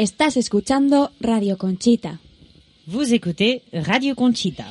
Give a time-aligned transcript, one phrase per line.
[0.00, 2.20] Estás escuchando Radio Conchita.
[2.86, 4.64] Vous écoutez Radio Conchita.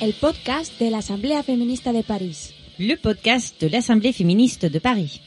[0.00, 2.54] El podcast de la Asamblea Feminista de París.
[2.78, 5.20] Le podcast de l'Assemblée féministe de Paris.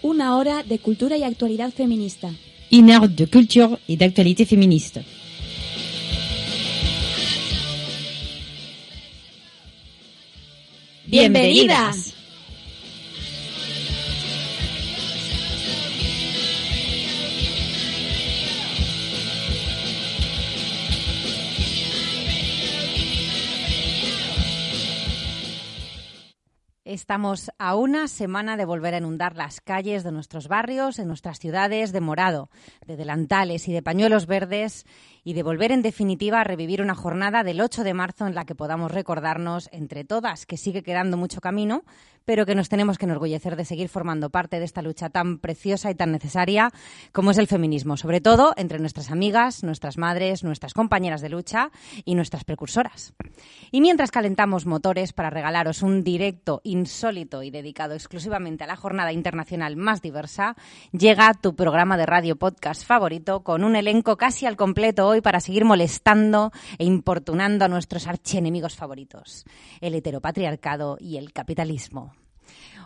[0.00, 2.30] Una hora de cultura y actualidad feminista.
[2.70, 5.00] Une heure de culture et d'actualité féministe.
[11.12, 12.14] Bienvenidas.
[26.92, 31.38] Estamos a una semana de volver a inundar las calles de nuestros barrios, en nuestras
[31.38, 32.50] ciudades, de morado,
[32.86, 34.84] de delantales y de pañuelos verdes,
[35.24, 38.44] y de volver en definitiva a revivir una jornada del 8 de marzo en la
[38.44, 41.82] que podamos recordarnos entre todas que sigue quedando mucho camino,
[42.24, 45.90] pero que nos tenemos que enorgullecer de seguir formando parte de esta lucha tan preciosa
[45.90, 46.70] y tan necesaria
[47.12, 51.70] como es el feminismo, sobre todo entre nuestras amigas, nuestras madres, nuestras compañeras de lucha
[52.04, 53.14] y nuestras precursoras.
[53.70, 59.12] Y mientras calentamos motores para regalaros un directo insólito y dedicado exclusivamente a la jornada
[59.12, 60.56] internacional más diversa,
[60.92, 65.40] llega tu programa de radio podcast favorito con un elenco casi al completo hoy para
[65.40, 69.44] seguir molestando e importunando a nuestros archienemigos favoritos,
[69.80, 72.12] el heteropatriarcado y el capitalismo.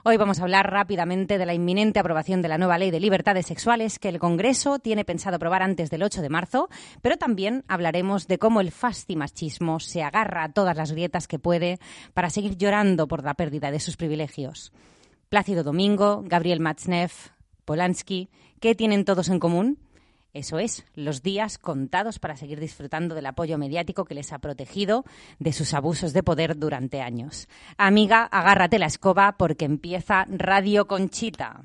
[0.09, 3.47] Hoy vamos a hablar rápidamente de la inminente aprobación de la nueva ley de libertades
[3.47, 6.69] sexuales que el Congreso tiene pensado aprobar antes del 8 de marzo,
[7.03, 11.81] pero también hablaremos de cómo el fastimachismo se agarra a todas las grietas que puede
[12.15, 14.73] para seguir llorando por la pérdida de sus privilegios.
[15.29, 17.31] Plácido Domingo, Gabriel Matzneff,
[17.65, 18.29] Polanski,
[18.61, 19.77] ¿qué tienen todos en común?
[20.37, 25.07] Eso es, los días contados para seguir disfrutando del apoyo mediático que les ha protegido
[25.39, 27.49] de sus abusos de poder durante años.
[27.79, 31.65] Amiga, agárrate la escoba porque empieza Radio Conchita.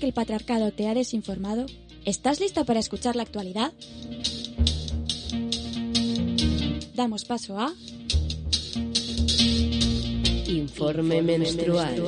[0.00, 1.64] Que el patriarcado te ha desinformado,
[2.04, 3.72] ¿estás lista para escuchar la actualidad?
[6.94, 7.72] Damos paso a
[10.48, 12.02] Informe menstrual.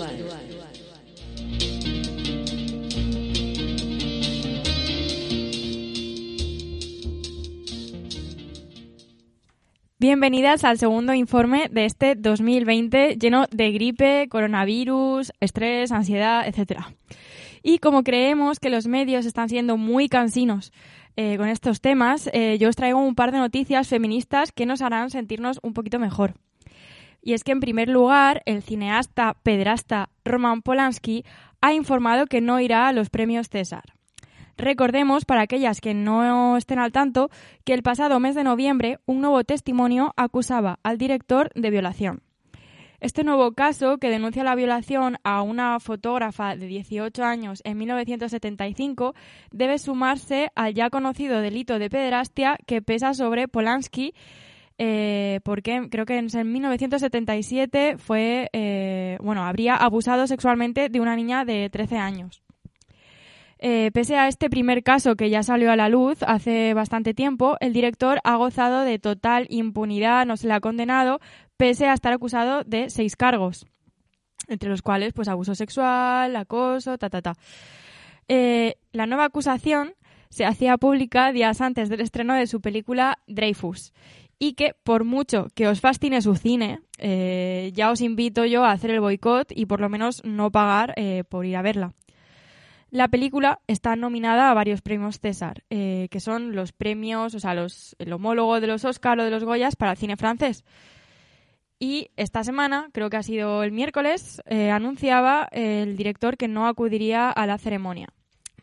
[9.98, 16.82] Bienvenidas al segundo informe de este 2020 lleno de gripe, coronavirus, estrés, ansiedad, etc.
[17.62, 20.72] Y como creemos que los medios están siendo muy cansinos
[21.16, 24.82] eh, con estos temas, eh, yo os traigo un par de noticias feministas que nos
[24.82, 26.34] harán sentirnos un poquito mejor.
[27.22, 31.24] Y es que, en primer lugar, el cineasta pederasta Roman Polanski
[31.60, 33.82] ha informado que no irá a los premios César.
[34.56, 37.30] Recordemos, para aquellas que no estén al tanto,
[37.64, 42.22] que el pasado mes de noviembre un nuevo testimonio acusaba al director de violación.
[43.00, 49.14] Este nuevo caso, que denuncia la violación a una fotógrafa de 18 años en 1975,
[49.52, 54.14] debe sumarse al ya conocido delito de pederastia que pesa sobre Polanski,
[54.78, 61.44] eh, porque creo que en 1977 fue, eh, bueno, habría abusado sexualmente de una niña
[61.44, 62.42] de 13 años.
[63.60, 67.56] Eh, pese a este primer caso que ya salió a la luz hace bastante tiempo,
[67.58, 71.18] el director ha gozado de total impunidad, no se le ha condenado,
[71.58, 73.66] pese a estar acusado de seis cargos,
[74.46, 77.34] entre los cuales pues abuso sexual, acoso, ta ta ta.
[78.28, 79.94] Eh, la nueva acusación
[80.30, 83.92] se hacía pública días antes del estreno de su película Dreyfus
[84.38, 88.70] y que por mucho que os fascine su cine, eh, ya os invito yo a
[88.70, 91.94] hacer el boicot y por lo menos no pagar eh, por ir a verla.
[92.90, 97.94] La película está nominada a varios premios César, que son los premios, o sea, los,
[97.98, 100.64] el homólogo de los Oscar o de los Goyas para el cine francés.
[101.80, 106.66] Y esta semana, creo que ha sido el miércoles, eh, anunciaba el director que no
[106.66, 108.08] acudiría a la ceremonia,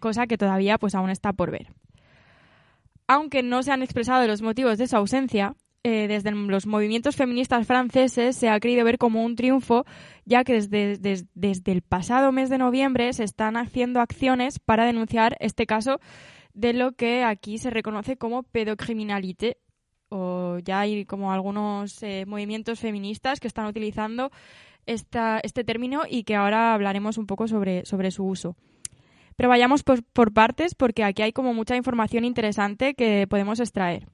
[0.01, 1.67] cosa que todavía pues aún está por ver.
[3.07, 7.67] Aunque no se han expresado los motivos de su ausencia, eh, desde los movimientos feministas
[7.67, 9.85] franceses se ha querido ver como un triunfo,
[10.25, 14.85] ya que desde, des- desde el pasado mes de noviembre se están haciendo acciones para
[14.85, 15.99] denunciar este caso
[16.55, 19.57] de lo que aquí se reconoce como pedocriminalité,
[20.09, 24.31] o ya hay como algunos eh, movimientos feministas que están utilizando
[24.85, 28.55] esta, este término y que ahora hablaremos un poco sobre, sobre su uso.
[29.35, 34.07] Pero vayamos por, partes porque aquí hay como mucha información interesante que podemos extraer.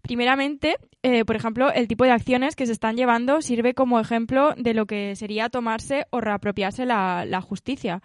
[0.00, 4.54] Primeramente, eh, por ejemplo, el tipo de acciones que se están llevando sirve como ejemplo
[4.56, 8.00] de lo que sería tomarse o reapropiarse la, la justicia.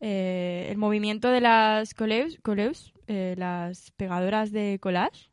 [0.00, 5.30] Eh, el movimiento de las coleus, coleus, las pegadoras de collage,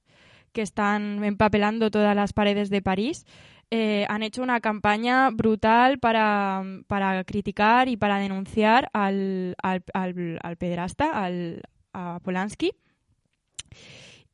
[0.53, 3.25] que están empapelando todas las paredes de París,
[3.71, 10.39] eh, han hecho una campaña brutal para, para criticar y para denunciar al, al, al,
[10.41, 12.71] al pederasta, al, a Polanski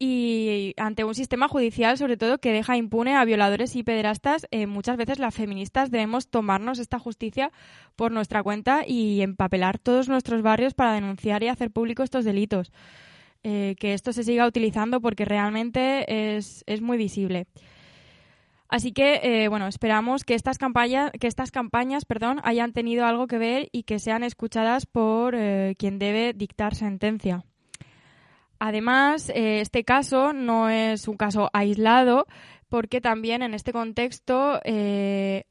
[0.01, 4.65] y ante un sistema judicial, sobre todo, que deja impune a violadores y pederastas, eh,
[4.65, 7.51] muchas veces las feministas debemos tomarnos esta justicia
[7.97, 12.71] por nuestra cuenta y empapelar todos nuestros barrios para denunciar y hacer público estos delitos.
[13.41, 17.47] Eh, que esto se siga utilizando porque realmente es, es muy visible.
[18.67, 23.27] Así que, eh, bueno, esperamos que estas campañas, que estas campañas perdón, hayan tenido algo
[23.27, 27.45] que ver y que sean escuchadas por eh, quien debe dictar sentencia.
[28.59, 32.27] Además, este caso no es un caso aislado
[32.67, 34.59] porque también en este contexto,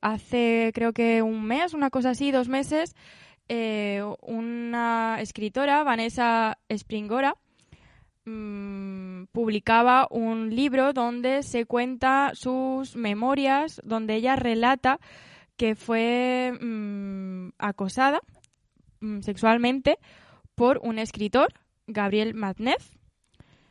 [0.02, 2.95] hace creo que un mes, una cosa así, dos meses,
[3.49, 7.35] una escritora, Vanessa Springora,
[8.28, 14.99] mm, publicaba un libro donde se cuenta sus memorias, donde ella relata
[15.56, 18.20] que fue mm, acosada
[19.00, 19.99] mm, sexualmente
[20.54, 21.52] por un escritor,
[21.87, 22.90] Gabriel Matneff,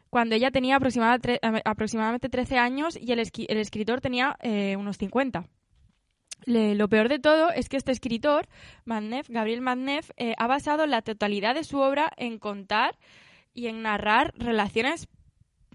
[0.09, 5.45] cuando ella tenía aproximadamente 13 años y el, escritor tenía eh, unos 50.
[6.45, 8.47] Le- lo peor de todo es que este escritor,
[8.85, 12.97] Gabriel Matneff, eh, ha basado la totalidad de su obra en contar
[13.57, 15.09] y en narrar relaciones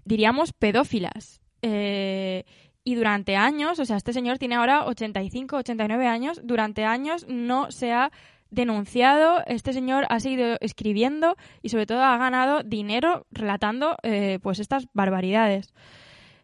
[0.05, 1.41] diríamos, pedófilas.
[1.61, 2.45] Eh,
[2.83, 7.71] y durante años, o sea, este señor tiene ahora 85, 89 años, durante años no
[7.71, 8.11] se ha
[8.49, 14.59] denunciado, este señor ha seguido escribiendo y sobre todo ha ganado dinero relatando eh, pues
[14.59, 15.73] estas barbaridades.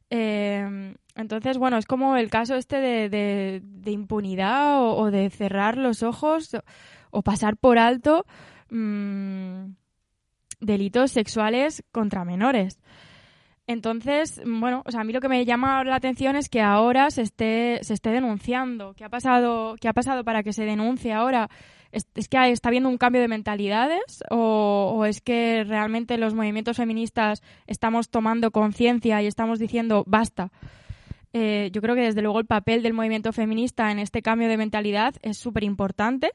[0.10, 6.02] Eh, entonces, bueno, es como el caso este de, de- impunidad o, de cerrar los
[6.04, 6.62] ojos o,
[7.12, 8.26] o pasar por alto
[8.70, 9.72] mm,
[10.60, 12.80] delitos sexuales contra menores.
[13.70, 17.12] Entonces, bueno, o sea, a mí lo que me llama la atención es que ahora
[17.12, 18.96] se esté, se esté denunciando.
[18.96, 21.52] ¿Qué ha pasado, qué ha pasado para que se denuncie ahora?
[21.92, 26.78] ¿Es, es que está habiendo un cambio de mentalidades o, es que realmente los movimientos
[26.78, 30.52] feministas estamos tomando conciencia y estamos diciendo basta?
[31.34, 34.58] Eh, yo creo que desde luego el papel del movimiento feminista en este cambio de
[34.58, 36.32] mentalidad es súper importante,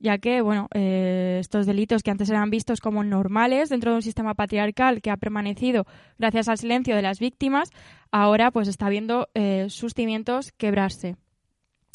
[0.00, 4.02] ya que bueno, eh, estos delitos que antes eran vistos como normales dentro de un
[4.02, 5.86] sistema patriarcal que ha permanecido
[6.18, 7.70] gracias al silencio de las víctimas,
[8.10, 11.16] ahora pues está viendo eh, sus cimientos quebrarse.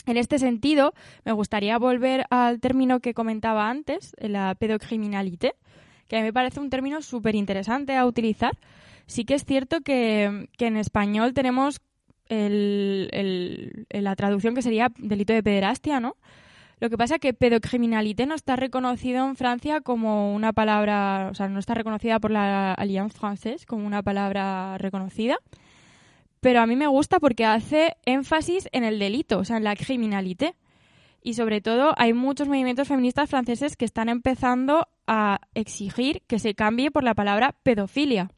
[0.05, 0.93] En este sentido,
[1.25, 5.53] me gustaría volver al término que comentaba antes, la pedocriminalité,
[6.07, 8.57] que a mí me parece un término súper interesante a utilizar.
[9.05, 11.81] Sí que es cierto que, que en español tenemos
[12.27, 16.15] el- el- la traducción que sería delito de pederastia, ¿no?
[16.79, 21.35] Lo que pasa es que pedocriminalité no está reconocido en Francia como una palabra, o
[21.35, 25.37] sea, no está reconocida por la Alliance Française como una palabra reconocida.
[26.39, 29.75] Pero a mí me gusta porque hace énfasis en el delito, o sea, en la
[29.75, 30.55] criminalité.
[31.21, 36.55] Y sobre todo hay muchos movimientos feministas franceses que están empezando a exigir que se
[36.55, 38.31] cambie por la palabra pedofilia.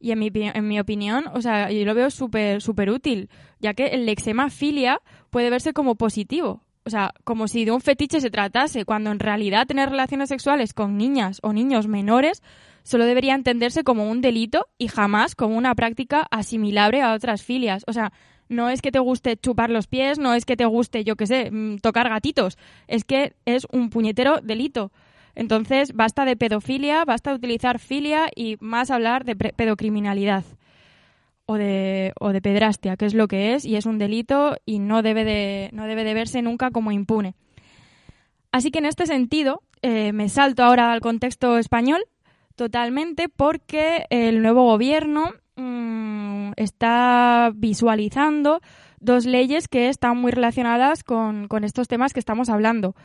[0.00, 4.04] Y en mi, opinión, o sea, yo lo veo súper súper útil, ya que el
[4.04, 5.00] lexema filia
[5.30, 6.65] puede verse como positivo.
[6.86, 10.72] O sea, como si de un fetiche se tratase, cuando en realidad tener relaciones sexuales
[10.72, 12.44] con niñas o niños menores
[12.84, 17.82] solo debería entenderse como un delito y jamás como una práctica asimilable a otras filias.
[17.88, 18.12] O sea,
[18.48, 21.26] no es que te guste chupar los pies, no es que te guste, yo qué
[21.26, 24.92] sé, mm, tocar gatitos, es que es un puñetero delito.
[25.34, 30.44] Entonces, basta de pedofilia, basta de utilizar filia y más hablar de pedocriminalidad
[31.46, 34.80] o de, o de pedrastia, que es lo que es y es un delito y
[34.80, 37.34] no debe de, no debe de verse nunca como impune.
[38.52, 42.02] Así que en este sentido, eh, me salto ahora al contexto español
[42.56, 48.60] totalmente porque el nuevo gobierno mm, está visualizando
[48.98, 52.96] dos leyes que están muy relacionadas con, con estos temas que estamos hablando.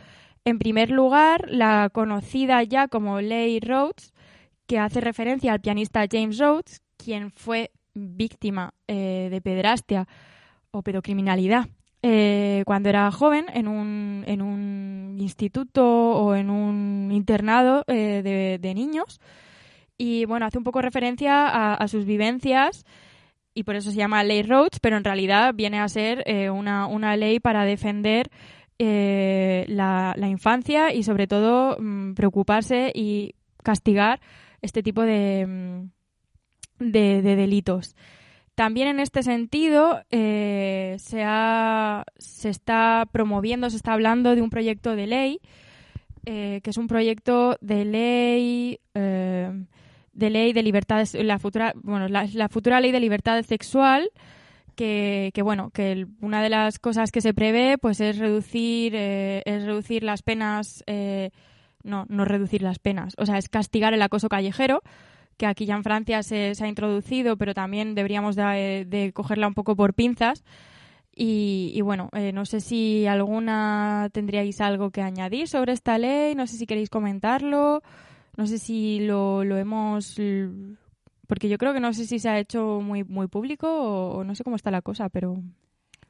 [0.45, 4.13] En primer lugar, la conocida ya como Ley Rhodes,
[4.65, 10.07] que hace referencia al pianista James Rhodes, quien fue víctima eh, de pederastia
[10.71, 11.67] o pedocriminalidad
[12.03, 18.57] eh, cuando era joven en un, en un instituto o en un internado eh, de,
[18.60, 19.19] de niños.
[19.98, 22.86] Y bueno, hace un poco referencia a, sus vivencias
[23.53, 26.88] y por eso se llama Ley Rhodes, pero en realidad viene a ser eh, una,
[26.88, 28.31] una ley para defender
[28.79, 34.19] la, la infancia y sobre todo mm, preocuparse y castigar
[34.63, 36.00] este tipo de, mm,
[36.82, 37.96] de, de delitos.
[38.56, 44.50] También en este sentido eh, se, ha- se está promoviendo, se está hablando de un
[44.50, 45.40] proyecto de ley,
[46.26, 49.52] eh, que es un proyecto de ley eh,
[50.14, 54.10] de ley de libertades, la futura, bueno, la, futura ley de libertad sexual,
[54.76, 59.42] que, que, bueno, que una de las cosas que se prevé, pues es reducir, eh,
[59.46, 61.32] es reducir las penas, eh,
[61.84, 64.82] no, no reducir las penas, o sea, es castigar el acoso callejero,
[65.38, 69.54] que aquí ya en Francia se, se ha introducido, pero también deberíamos de, cogerla un
[69.54, 70.44] poco por pinzas.
[71.14, 76.36] Y, y bueno, eh, no sé si alguna tendríais algo que añadir sobre esta ley,
[76.36, 77.82] no sé si queréis comentarlo,
[78.38, 80.16] no sé si lo, lo hemos...
[81.28, 84.36] Porque yo creo que no sé si se ha hecho muy, muy público o no
[84.36, 85.42] sé cómo está la cosa, pero...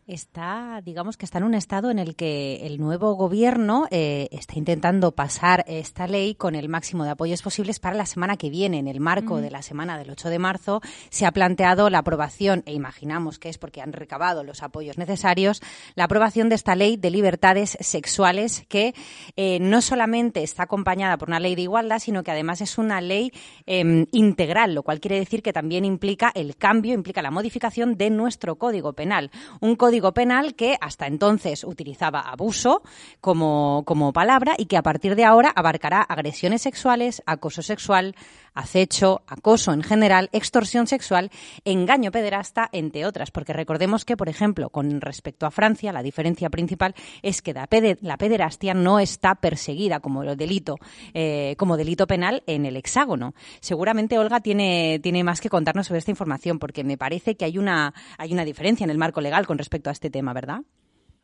[0.07, 4.55] Está, digamos que está en un estado en el que el nuevo gobierno eh, está
[4.57, 8.79] intentando pasar esta ley con el máximo de apoyos posibles para la semana que viene.
[8.79, 10.81] En el marco de la semana del 8 de marzo
[11.11, 15.61] se ha planteado la aprobación, e imaginamos que es porque han recabado los apoyos necesarios,
[15.93, 18.95] la aprobación de esta ley de libertades sexuales que
[19.35, 23.01] eh, no solamente está acompañada por una ley de igualdad, sino que además es una
[23.01, 23.31] ley
[23.67, 28.09] eh, integral, lo cual quiere decir que también implica el cambio, implica la modificación de
[28.09, 29.29] nuestro Código Penal.
[29.59, 32.81] Un Código Penal que hasta entonces utilizaba abuso
[33.19, 38.15] como, como palabra y que a partir de ahora abarcará agresiones sexuales, acoso sexual,
[38.53, 41.31] acecho, acoso en general, extorsión sexual,
[41.65, 43.31] engaño pederasta, entre otras.
[43.31, 47.67] Porque recordemos que, por ejemplo, con respecto a Francia, la diferencia principal es que la,
[47.67, 50.77] pede- la pederastia no está perseguida como delito,
[51.13, 53.33] eh, como delito penal en el hexágono.
[53.59, 57.57] Seguramente Olga tiene, tiene más que contarnos sobre esta información, porque me parece que hay
[57.57, 60.61] una, hay una diferencia en el marco legal con respecto a este tema, ¿verdad?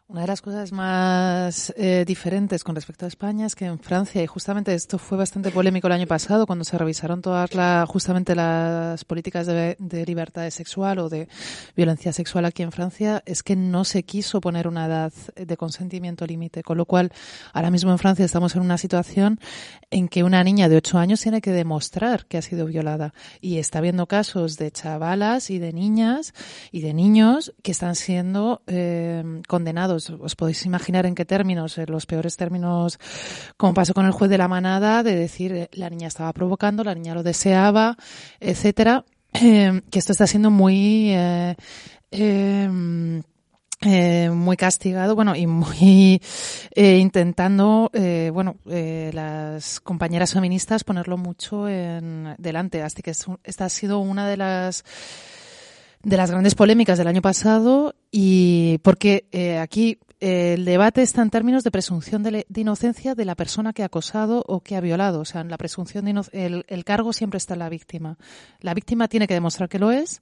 [0.09, 4.23] Una de las cosas más eh, diferentes con respecto a España es que en Francia,
[4.23, 8.33] y justamente esto fue bastante polémico el año pasado, cuando se revisaron todas la, justamente
[8.33, 11.27] las políticas de, de libertad sexual o de
[11.75, 16.25] violencia sexual aquí en Francia, es que no se quiso poner una edad de consentimiento
[16.25, 16.63] límite.
[16.63, 17.11] Con lo cual,
[17.51, 19.41] ahora mismo en Francia estamos en una situación
[19.91, 23.13] en que una niña de 8 años tiene que demostrar que ha sido violada.
[23.41, 26.33] Y está habiendo casos de chavalas y de niñas
[26.71, 29.96] y de niños que están siendo eh, condenados.
[29.97, 32.99] Os podéis imaginar en qué términos, en los peores términos,
[33.57, 36.83] como pasó con el juez de la manada, de decir eh, la niña estaba provocando,
[36.83, 37.97] la niña lo deseaba,
[38.39, 39.03] etcétera.
[39.33, 41.55] Eh, que esto está siendo muy eh,
[42.11, 43.21] eh,
[43.81, 46.21] eh, muy castigado, bueno, y muy
[46.73, 52.81] eh, intentando, eh, bueno, eh, las compañeras feministas ponerlo mucho en delante.
[52.81, 54.83] Así que es esta ha sido una de las
[56.07, 61.21] de las grandes polémicas del año pasado y porque eh, aquí eh, el debate está
[61.21, 64.77] en términos de presunción de, de inocencia de la persona que ha acosado o que
[64.77, 65.19] ha violado.
[65.19, 68.17] O sea, en la presunción de el, el cargo siempre está en la víctima.
[68.61, 70.21] La víctima tiene que demostrar que lo es.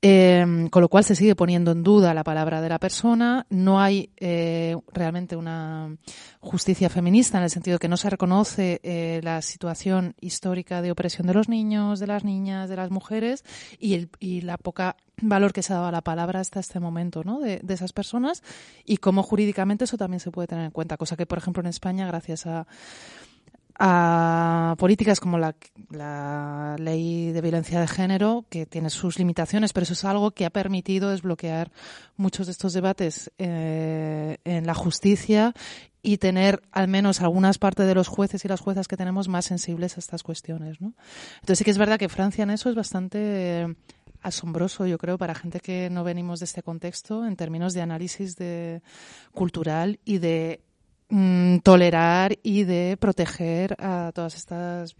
[0.00, 3.46] Eh, con lo cual se sigue poniendo en duda la palabra de la persona.
[3.50, 5.96] No hay eh, realmente una
[6.38, 11.26] justicia feminista en el sentido que no se reconoce eh, la situación histórica de opresión
[11.26, 13.44] de los niños, de las niñas, de las mujeres
[13.80, 16.78] y, el, y la poca valor que se ha dado a la palabra hasta este
[16.78, 17.40] momento ¿no?
[17.40, 18.44] de, de esas personas
[18.84, 20.96] y cómo jurídicamente eso también se puede tener en cuenta.
[20.96, 22.68] Cosa que, por ejemplo, en España, gracias a
[23.78, 25.54] a políticas como la,
[25.90, 30.44] la ley de violencia de género, que tiene sus limitaciones, pero eso es algo que
[30.44, 31.70] ha permitido desbloquear
[32.16, 35.54] muchos de estos debates eh, en la justicia
[36.02, 39.44] y tener al menos algunas partes de los jueces y las juezas que tenemos más
[39.44, 40.80] sensibles a estas cuestiones.
[40.80, 40.94] ¿no?
[41.36, 43.76] Entonces sí que es verdad que Francia en eso es bastante
[44.22, 48.36] asombroso, yo creo, para gente que no venimos de este contexto en términos de análisis
[48.36, 48.82] de
[49.32, 50.62] cultural y de
[51.08, 54.94] mm, tolerar y de proteger a todas estas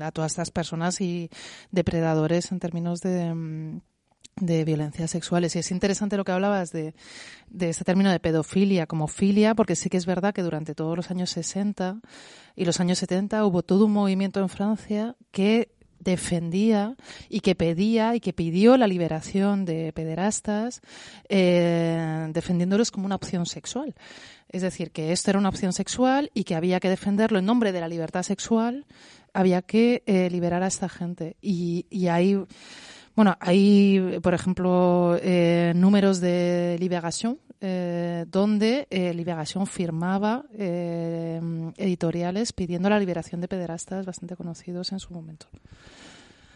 [0.00, 1.30] a todas estas personas y
[1.70, 3.80] depredadores en términos de mm,
[4.40, 5.54] de violencias sexuales.
[5.56, 6.94] Y es interesante lo que hablabas de,
[7.48, 10.96] de este término de pedofilia como filia, porque sí que es verdad que durante todos
[10.96, 12.00] los años 60
[12.56, 15.70] y los años 70 hubo todo un movimiento en Francia que
[16.08, 16.96] defendía
[17.28, 20.80] y que pedía y que pidió la liberación de pederastas,
[21.28, 23.94] eh, defendiéndolos como una opción sexual.
[24.48, 27.72] Es decir, que esto era una opción sexual y que había que defenderlo en nombre
[27.72, 28.86] de la libertad sexual,
[29.34, 31.36] había que eh, liberar a esta gente.
[31.42, 32.42] Y, y hay,
[33.14, 41.40] bueno, hay, por ejemplo, eh, números de Liberación, donde Liberación firmaba eh,
[41.76, 45.46] editoriales pidiendo la liberación de pederastas bastante conocidos en su momento.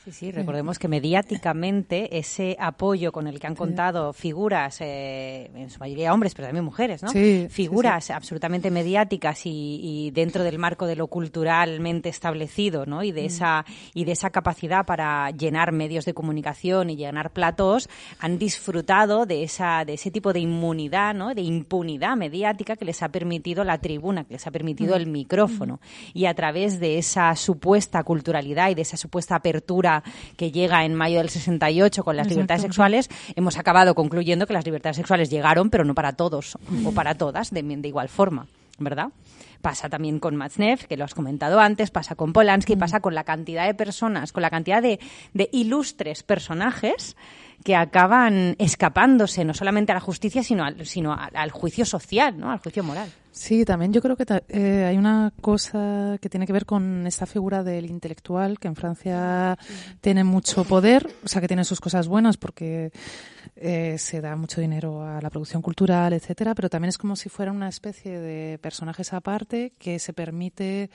[0.04, 5.70] Sí, sí, recordemos que mediáticamente ese apoyo con el que han contado figuras, eh, en
[5.70, 7.08] su mayoría hombres, pero también mujeres, ¿no?
[7.10, 13.04] Sí, sí, figuras absolutamente mediáticas y, y dentro del marco de lo culturalmente establecido, ¿no?
[13.04, 17.88] Y de esa y de esa capacidad para llenar medios de comunicación y llenar platos,
[18.18, 21.32] han disfrutado de esa de ese tipo de inmunidad, ¿no?
[21.32, 25.80] De impunidad mediática que les ha permitido la tribuna, que les ha permitido el micrófono.
[26.12, 29.91] Y a través de esa supuesta culturalidad y de esa supuesta apertura
[30.37, 32.35] que llega en mayo del 68 con las Exacto.
[32.35, 36.92] libertades sexuales, hemos acabado concluyendo que las libertades sexuales llegaron, pero no para todos o
[36.92, 38.46] para todas de, de igual forma,
[38.78, 39.09] ¿verdad?
[39.61, 43.22] Pasa también con Matzneff, que lo has comentado antes, pasa con Polanski, pasa con la
[43.22, 44.98] cantidad de personas, con la cantidad de,
[45.35, 47.16] de ilustres personajes
[47.62, 52.37] que acaban escapándose no solamente a la justicia, sino al, sino al, al juicio social,
[52.38, 52.50] ¿no?
[52.50, 53.09] al juicio moral.
[53.34, 57.06] Sí, también yo creo que ta- eh, hay una cosa que tiene que ver con
[57.06, 59.56] esta figura del intelectual, que en Francia
[60.02, 62.92] tiene mucho poder, o sea, que tiene sus cosas buenas porque
[63.56, 67.30] eh, se da mucho dinero a la producción cultural, etcétera, pero también es como si
[67.30, 70.90] fuera una especie de personajes aparte que se permite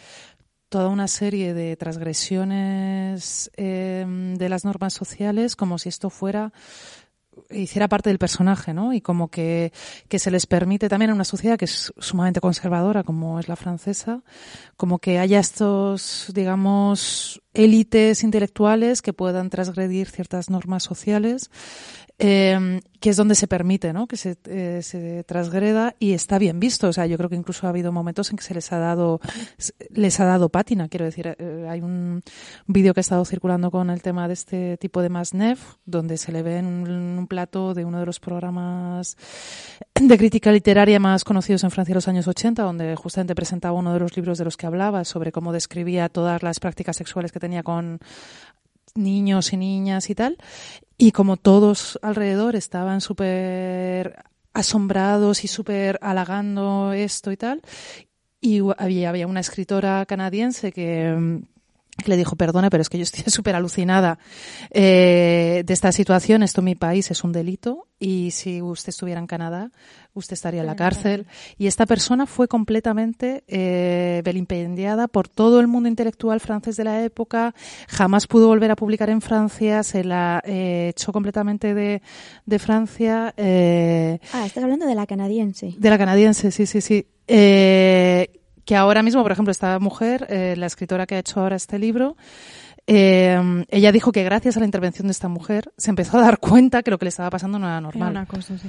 [0.69, 4.05] toda una serie de transgresiones eh,
[4.37, 6.51] de las normas sociales como si esto fuera
[7.49, 8.93] hiciera parte del personaje, ¿no?
[8.93, 9.71] Y como que,
[10.07, 13.55] que se les permite también en una sociedad que es sumamente conservadora, como es la
[13.55, 14.23] francesa,
[14.75, 21.49] como que haya estos, digamos, élites intelectuales que puedan transgredir ciertas normas sociales
[22.19, 24.07] eh, que es donde se permite, ¿no?
[24.07, 26.87] Que se, eh, se transgreda y está bien visto.
[26.87, 29.21] O sea, yo creo que incluso ha habido momentos en que se les ha dado,
[29.91, 30.87] les ha dado pátina.
[30.89, 32.23] Quiero decir, eh, hay un
[32.65, 36.31] vídeo que ha estado circulando con el tema de este tipo de Masnev, donde se
[36.31, 39.15] le ve en un, un plato de uno de los programas
[39.93, 43.93] de crítica literaria más conocidos en Francia en los años 80, donde justamente presentaba uno
[43.93, 47.39] de los libros de los que hablaba sobre cómo describía todas las prácticas sexuales que
[47.39, 47.99] tenía con
[48.95, 50.37] niños y niñas y tal.
[50.97, 57.61] Y como todos alrededor estaban súper asombrados y súper halagando esto y tal,
[58.41, 61.43] y había, había una escritora canadiense que mm,
[62.03, 64.19] que le dijo, perdone, pero es que yo estoy súper alucinada
[64.71, 66.43] eh, de esta situación.
[66.43, 69.71] Esto en mi país es un delito y si usted estuviera en Canadá,
[70.19, 71.25] usted estaría en la cárcel.
[71.57, 77.03] Y esta persona fue completamente eh, vilipendiada por todo el mundo intelectual francés de la
[77.03, 77.53] época.
[77.87, 79.83] Jamás pudo volver a publicar en Francia.
[79.83, 82.01] Se la eh, echó completamente de,
[82.45, 83.33] de Francia.
[83.37, 85.75] Eh, Ah, estás hablando de la canadiense.
[85.77, 87.05] de la canadiense, sí, sí, sí.
[87.27, 88.29] Eh,
[88.65, 91.79] que ahora mismo, por ejemplo, esta mujer, eh, la escritora que ha hecho ahora este
[91.79, 92.17] libro,
[92.85, 96.39] eh, ella dijo que gracias a la intervención de esta mujer se empezó a dar
[96.39, 98.11] cuenta que lo que le estaba pasando no era Era normal.
[98.11, 98.67] una cosa, sí.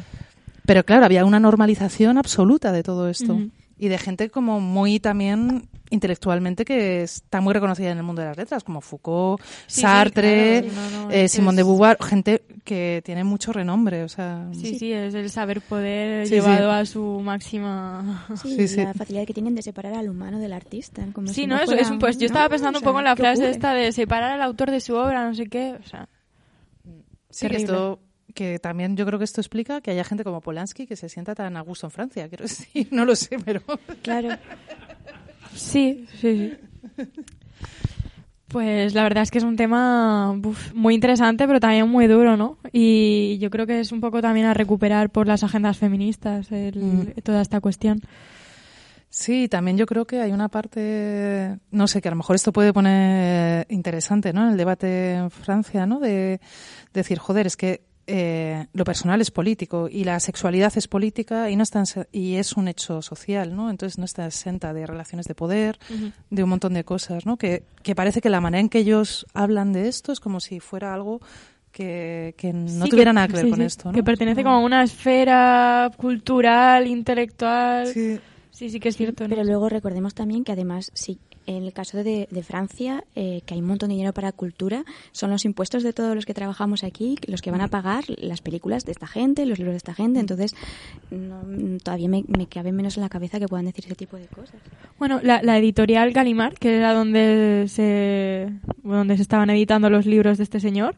[0.68, 3.40] Pero claro, había una normalización absoluta de todo esto.
[3.78, 8.28] Y de gente como muy también intelectualmente que está muy reconocida en el mundo de
[8.28, 11.96] las letras, como Foucault, Sí, sí, Sartre, claro, no, no, eh, es- Simone de Beauvoir,
[12.02, 14.02] gente que tiene mucho renombre.
[14.02, 16.76] O sea, Sí, sí, es el saber poder Sí, llevado sí.
[16.80, 18.26] a su máxima...
[18.42, 18.76] Sí, Sí, sí.
[18.84, 21.06] la facilidad que tienen de separar al humano del artista.
[21.14, 22.26] Como Sí, si no, no es un, pues yo ¿no?
[22.26, 23.52] estaba pensando O un poco en la ¿qué frase ocurre?
[23.52, 26.08] esta de separar al autor de su obra, no sé qué, o sea,
[27.30, 27.64] Sí, que Terrible.
[27.64, 28.00] esto
[28.38, 31.34] que también yo creo que esto explica que haya gente como Polanski que se sienta
[31.34, 32.28] tan a gusto en Francia.
[32.28, 33.60] Quiero decir, no lo sé, pero
[34.02, 34.28] Claro.
[35.54, 36.56] sí, sí,
[36.96, 37.04] sí.
[38.48, 40.32] Pues la verdad es que es un tema
[40.72, 42.56] muy interesante, pero también muy duro, ¿no?
[42.72, 46.78] Y yo creo que es un poco también a recuperar por las agendas feministas el-
[46.78, 47.20] Mm.
[47.22, 48.00] toda esta cuestión.
[49.10, 52.52] sí, también yo creo que hay una parte, no sé, que a lo mejor esto
[52.52, 54.44] puede poner interesante, ¿no?
[54.44, 55.98] En el debate en Francia, ¿no?
[55.98, 56.40] De
[56.94, 61.56] decir, joder, es que eh, lo personal es político y la sexualidad es política y
[61.56, 63.68] no está y es un hecho social, ¿no?
[63.68, 65.78] Entonces no está exenta de relaciones de poder,
[66.30, 67.36] de un montón de cosas, ¿no?
[67.36, 70.58] Que, que parece que la manera en que ellos hablan de esto es como si
[70.58, 71.20] fuera algo
[71.70, 73.94] que, que no Sí, tuviera nada que ver sí, con sí, esto, ¿no?
[73.94, 77.88] Que pertenece como a una esfera cultural, intelectual.
[77.88, 78.18] Sí.
[78.50, 79.22] Sí, sí que es cierto.
[79.22, 79.30] ¿no?
[79.30, 81.20] Pero luego recordemos también que además, sí,
[81.56, 84.84] en el caso de, de Francia, eh, que hay un montón de dinero para cultura,
[85.12, 88.40] son los impuestos de todos los que trabajamos aquí los que van a pagar las
[88.42, 90.20] películas de esta gente, los libros de esta gente.
[90.20, 90.54] Entonces,
[91.10, 91.40] no,
[91.82, 94.56] todavía me, me cabe menos en la cabeza que puedan decir ese tipo de cosas.
[94.98, 100.38] Bueno, la, la editorial Gallimard, que era donde se, donde se estaban editando los libros
[100.38, 100.96] de este señor,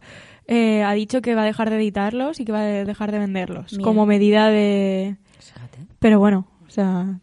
[0.49, 3.13] eh, ha dicho que va a dejar de editarlos y que va a de- dejar
[3.13, 3.85] de venderlos Mira.
[3.85, 5.17] como medida de...
[6.01, 7.21] Pero bueno, o sea,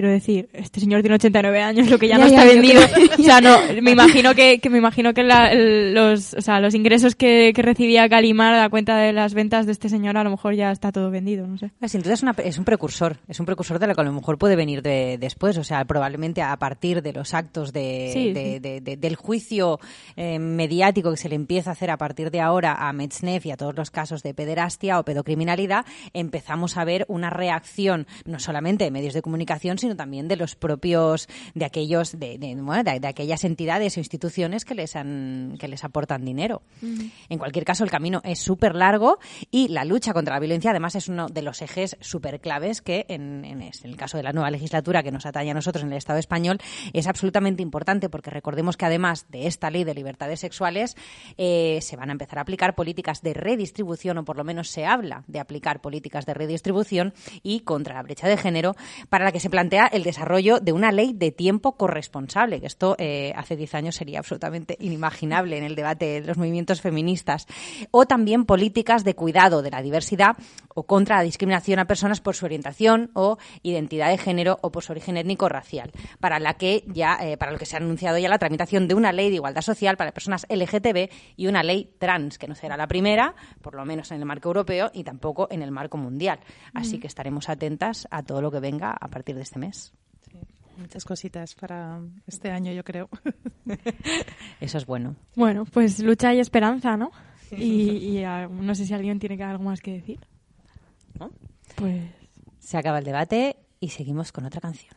[0.00, 2.80] quiero decir, este señor tiene 89 años, lo que ya, Ya, no ya, está vendido.
[3.18, 6.74] O sea, no, me imagino que, que me imagino que la- los, o sea, los
[6.74, 10.30] ingresos que, que recibía Gallimard a cuenta de las ventas de este señor a lo
[10.30, 11.70] mejor ya está todo vendido, no sé.
[11.82, 14.04] Ah, Sin duda es, una- es un precursor, es un precursor de lo que a
[14.04, 18.10] lo mejor puede venir de- después, o sea, probablemente a partir de los actos de,
[18.14, 18.58] Sí, de- sí.
[18.58, 19.78] de- de- del juicio
[20.16, 23.50] eh, mediático que se le empieza a hacer a partir de ahora a Metzneff y
[23.50, 25.84] a todos los casos de pederastia o pedocriminalidad,
[26.14, 30.54] empezamos a ver una reacción no solamente de medios de comunicación, sino también de los
[30.56, 35.56] propios, de aquellos, de, de- bueno, de- de aquellas entidades o instituciones que les han,
[35.58, 36.62] que les aportan dinero.
[37.28, 39.18] En cualquier caso, el camino es súper largo
[39.50, 43.06] y la lucha contra la violencia, además, es uno de los ejes súper claves que,
[43.08, 46.18] en el caso de la nueva legislatura que nos atañe a nosotros en el Estado
[46.18, 46.58] español,
[46.92, 50.96] es absolutamente importante porque recordemos que, además de esta ley de libertades sexuales,
[51.38, 54.84] eh, se van a empezar a aplicar políticas de redistribución, o por lo menos se
[54.86, 58.74] habla de aplicar políticas de redistribución y contra la brecha de género,
[59.08, 62.96] para la que se plantea el desarrollo de una ley de tiempo corresponsable, que esto
[62.98, 67.46] eh, hace 10 años sería absolutamente inimaginable en el debate de los movimientos feministas,
[67.90, 70.36] o también políticas de cuidado de la diversidad
[70.74, 74.82] o contra la discriminación a personas por su orientación o identidad de género o por
[74.82, 78.18] su origen étnico racial, para la que ya eh, para lo que se ha anunciado
[78.18, 81.94] ya la tramitación de una ley de igualdad social para personas LGTB y una ley
[81.98, 85.48] trans, que no será la primera, por lo menos en el marco europeo y tampoco
[85.50, 86.40] en el marco mundial.
[86.74, 89.92] Así que estaremos atentas a todo lo que venga a partir de este mes.
[90.76, 93.08] Muchas cositas para este año, yo creo.
[94.60, 95.14] Eso es bueno.
[95.36, 97.10] Bueno, pues lucha y esperanza, ¿no?
[97.52, 100.18] Y, y, ah, no sé si alguien tiene que- algo más que decir.
[101.18, 101.30] ¿No?
[101.76, 102.02] Pues
[102.60, 104.94] Se acaba el debate y seguimos con otra canción.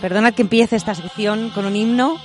[0.00, 2.16] Perdonad que empiece esta sección con un himno,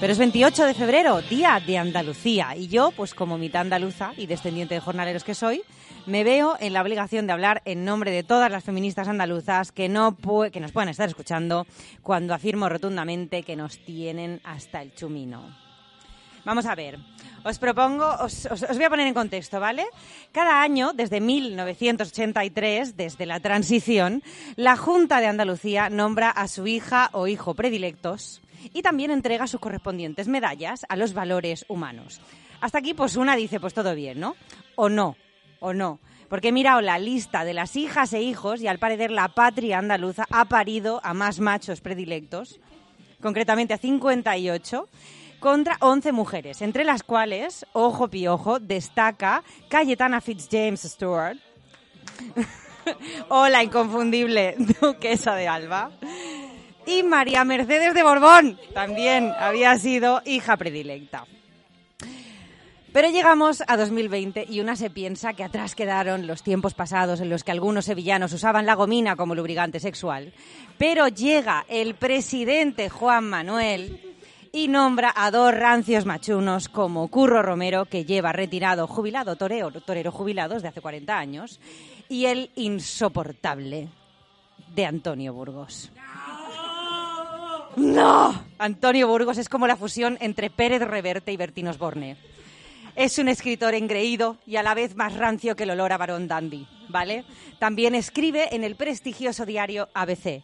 [0.00, 2.56] pero es 28 de febrero, Día de Andalucía.
[2.56, 5.60] Y yo, pues como mitad andaluza y descendiente de jornaleros que soy,
[6.06, 9.90] me veo en la obligación de hablar en nombre de todas las feministas andaluzas que,
[9.90, 10.16] no
[10.50, 11.66] que nos puedan estar escuchando
[12.02, 15.54] cuando afirmo rotundamente que nos tienen hasta el chumino.
[16.46, 16.98] Vamos a ver,
[17.44, 19.84] os propongo, os voy a poner en contexto, ¿vale?
[20.32, 24.22] Cada año, desde 1983, desde la transición,
[24.56, 28.40] la Junta de Andalucía nombra a su hija o hijo predilectos
[28.72, 32.20] y también entrega sus correspondientes medallas a los valores humanos.
[32.60, 34.36] Hasta aquí, pues una dice, pues todo bien, ¿no?
[34.76, 35.16] O no,
[35.60, 35.98] o no.
[36.28, 39.78] Porque he mirado la lista de las hijas e hijos y al parecer la patria
[39.78, 42.60] andaluza ha parido a más machos predilectos,
[43.20, 44.88] concretamente a 58,
[45.40, 51.38] contra 11 mujeres, entre las cuales, ojo piojo, destaca Cayetana Fitzjames Stewart,
[53.28, 55.90] o la inconfundible duquesa de Alba,
[56.90, 61.24] y María Mercedes de Borbón, también había sido hija predilecta.
[62.92, 67.30] Pero llegamos a 2020 y una se piensa que atrás quedaron los tiempos pasados en
[67.30, 70.32] los que algunos sevillanos usaban la gomina como lubricante sexual.
[70.76, 74.00] Pero llega el presidente Juan Manuel
[74.50, 80.54] y nombra a dos rancios machunos como Curro Romero, que lleva retirado jubilado torero jubilado
[80.54, 81.60] desde hace 40 años,
[82.08, 83.88] y el insoportable
[84.74, 85.92] de Antonio Burgos.
[87.76, 88.44] ¡No!
[88.58, 92.16] Antonio Burgos es como la fusión entre Pérez Reverte y Bertín Osborne.
[92.96, 96.28] Es un escritor engreído y a la vez más rancio que el olor a Barón
[96.28, 97.24] Dandy, ¿vale?
[97.58, 100.42] También escribe en el prestigioso diario ABC.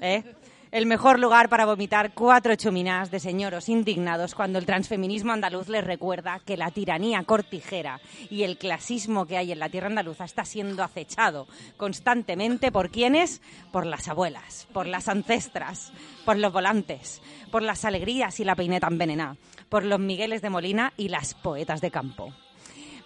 [0.00, 0.22] ¿eh?
[0.70, 5.82] El mejor lugar para vomitar cuatro chuminás de señoros indignados cuando el transfeminismo andaluz les
[5.82, 10.44] recuerda que la tiranía cortijera y el clasismo que hay en la tierra andaluza está
[10.44, 11.46] siendo acechado
[11.78, 13.40] constantemente por quienes?
[13.72, 15.90] Por las abuelas, por las ancestras,
[16.26, 19.38] por los volantes, por las alegrías y la peineta envenenada,
[19.70, 22.34] por los Migueles de Molina y las poetas de campo.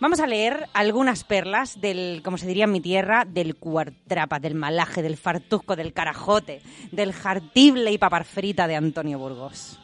[0.03, 4.57] Vamos a leer algunas perlas del, como se diría en mi tierra, del cuartrapa, del
[4.57, 6.61] malaje, del fartuzco, del carajote,
[6.91, 9.79] del jartible y paparfrita de Antonio Burgos.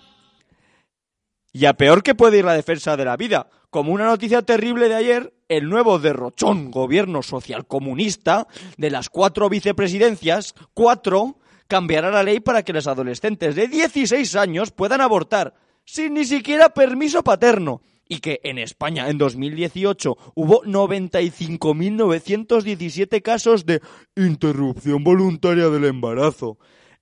[1.53, 3.49] Y a peor que puede ir la defensa de la vida.
[3.71, 10.57] Como una noticia terrible de ayer, el nuevo derrochón gobierno socialcomunista de las cuatro vicepresidencias,
[10.75, 15.55] cuatro, cambiará la ley para que los adolescentes de 16 años puedan abortar
[15.85, 17.83] sin ni siquiera permiso paterno.
[18.09, 23.83] Y que en España en 2018 hubo 95.917 casos de
[24.17, 26.59] interrupción voluntaria del embarazo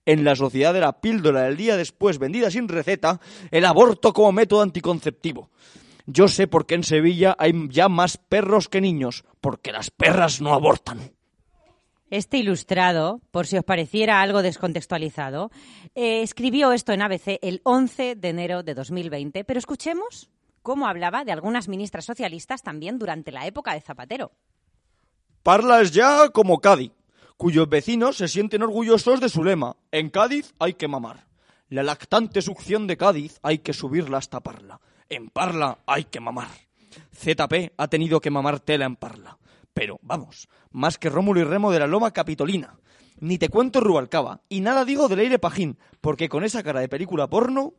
[0.06, 4.32] en la sociedad de la píldora del día después vendida sin receta, el aborto como
[4.32, 5.50] método anticonceptivo.
[6.06, 10.40] Yo sé por qué en Sevilla hay ya más perros que niños, porque las perras
[10.40, 11.10] no abortan.
[12.08, 15.50] Este ilustrado, por si os pareciera algo descontextualizado,
[15.96, 20.30] eh, escribió esto en ABC el 11 de enero de 2020, pero escuchemos
[20.66, 24.32] cómo hablaba de algunas ministras socialistas también durante la época de Zapatero.
[25.44, 26.90] Parlas ya como Cádiz,
[27.36, 29.76] cuyos vecinos se sienten orgullosos de su lema.
[29.92, 31.28] En Cádiz hay que mamar.
[31.68, 34.80] La lactante succión de Cádiz hay que subirla hasta Parla.
[35.08, 36.48] En Parla hay que mamar.
[37.14, 39.38] ZP ha tenido que mamar tela en Parla.
[39.72, 42.76] Pero, vamos, más que Rómulo y Remo de la Loma Capitolina.
[43.20, 46.88] Ni te cuento Rubalcaba, y nada digo de Leire Pajín, porque con esa cara de
[46.88, 47.74] película porno...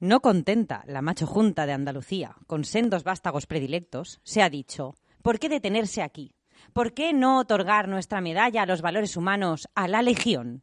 [0.00, 5.38] No contenta la macho junta de Andalucía con sendos vástagos predilectos, se ha dicho, ¿por
[5.38, 6.32] qué detenerse aquí?
[6.72, 10.62] ¿Por qué no otorgar nuestra medalla a los valores humanos a la Legión?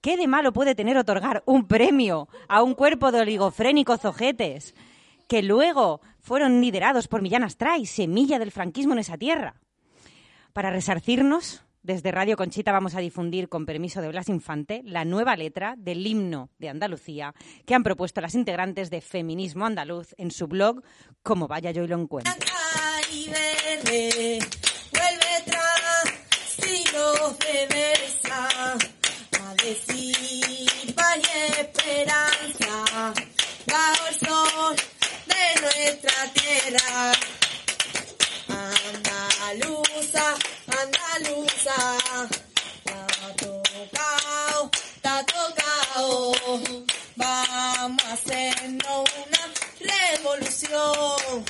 [0.00, 4.74] ¿Qué de malo puede tener otorgar un premio a un cuerpo de oligofrénicos ojetes
[5.28, 9.60] que luego fueron liderados por Millán Astray, semilla del franquismo en esa tierra?
[10.52, 15.36] Para resarcirnos, desde Radio Conchita vamos a difundir, con permiso de Blas Infante, la nueva
[15.36, 17.34] letra del himno de Andalucía
[17.66, 20.82] que han propuesto las integrantes de Feminismo Andaluz en su blog
[21.22, 22.32] Como vaya yo y lo encuentro.
[35.26, 37.14] De nuestra tierra.
[41.16, 41.96] Andaluza,
[42.84, 46.32] está tocado, está tocado,
[47.16, 49.42] vamos a hacernos una
[49.80, 51.44] revolución.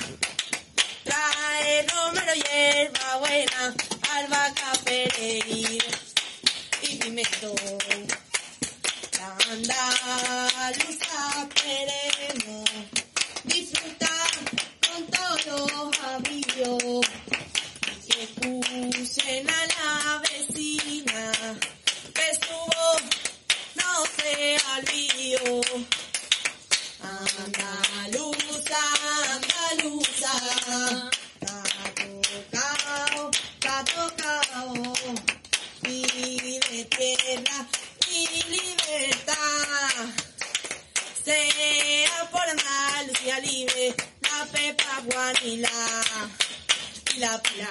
[1.03, 3.73] Trae Romero hierba buena,
[4.13, 5.83] albahaca, perejil
[6.81, 7.55] y pimiento.
[9.17, 12.69] La andaluza queremos
[13.45, 14.29] disfrutar
[14.87, 17.24] con todos los amigos.
[18.25, 21.31] Escuchen a la vecina,
[22.15, 23.03] que su voz
[23.75, 23.89] no
[24.77, 25.61] el lío.
[27.43, 28.81] Andaluza,
[29.35, 30.33] andaluza,
[31.39, 34.93] ta tocao, ta tocao,
[35.83, 37.59] pide tierra
[38.09, 40.05] y libertad.
[41.23, 46.04] Sea por Andalucía libre, la pepa guanila
[47.15, 47.67] y la pila.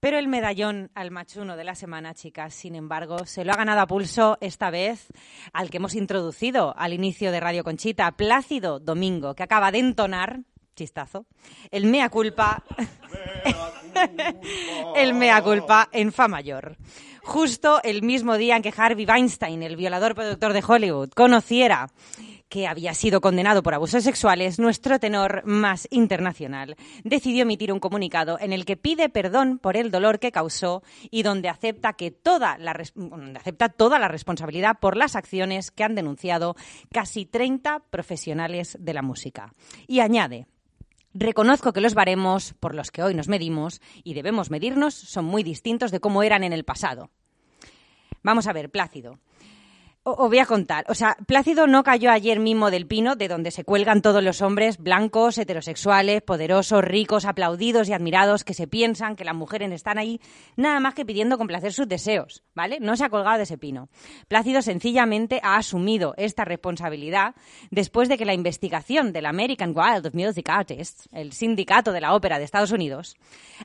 [0.00, 3.80] Pero el medallón al machuno de la semana, chicas, sin embargo, se lo ha ganado
[3.80, 5.08] a pulso esta vez
[5.52, 10.40] al que hemos introducido al inicio de Radio Conchita, Plácido Domingo, que acaba de entonar,
[10.74, 11.26] chistazo,
[11.70, 12.64] el mea culpa,
[14.96, 16.78] el mea culpa en Fa mayor.
[17.22, 21.90] Justo el mismo día en que Harvey Weinstein, el violador productor de Hollywood, conociera
[22.50, 28.38] que había sido condenado por abusos sexuales, nuestro tenor más internacional decidió emitir un comunicado
[28.40, 32.58] en el que pide perdón por el dolor que causó y donde acepta, que toda,
[32.58, 32.72] la,
[33.36, 36.56] acepta toda la responsabilidad por las acciones que han denunciado
[36.92, 39.54] casi 30 profesionales de la música.
[39.86, 40.46] Y añade,
[41.12, 45.42] Reconozco que los baremos por los que hoy nos medimos y debemos medirnos son muy
[45.42, 47.10] distintos de cómo eran en el pasado.
[48.22, 49.18] Vamos a ver, Plácido.
[50.02, 50.86] Os voy a contar.
[50.88, 54.40] O sea, Plácido no cayó ayer mismo del pino de donde se cuelgan todos los
[54.40, 59.98] hombres blancos, heterosexuales, poderosos, ricos, aplaudidos y admirados que se piensan que las mujeres están
[59.98, 60.18] ahí
[60.56, 62.78] nada más que pidiendo complacer sus deseos, ¿vale?
[62.80, 63.90] No se ha colgado de ese pino.
[64.26, 67.34] Plácido sencillamente ha asumido esta responsabilidad
[67.70, 72.14] después de que la investigación del American Guild of Music Artists, el sindicato de la
[72.14, 73.16] ópera de Estados Unidos,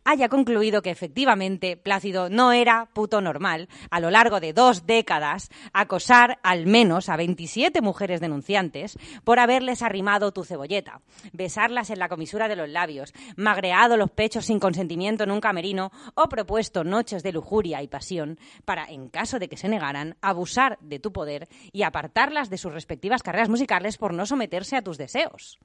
[0.03, 5.49] haya concluido que efectivamente Plácido no era puto normal a lo largo de dos décadas
[5.71, 11.01] acosar al menos a 27 mujeres denunciantes por haberles arrimado tu cebolleta,
[11.33, 15.91] besarlas en la comisura de los labios, magreado los pechos sin consentimiento en un camerino
[16.15, 20.77] o propuesto noches de lujuria y pasión para, en caso de que se negaran, abusar
[20.81, 24.97] de tu poder y apartarlas de sus respectivas carreras musicales por no someterse a tus
[24.97, 25.59] deseos.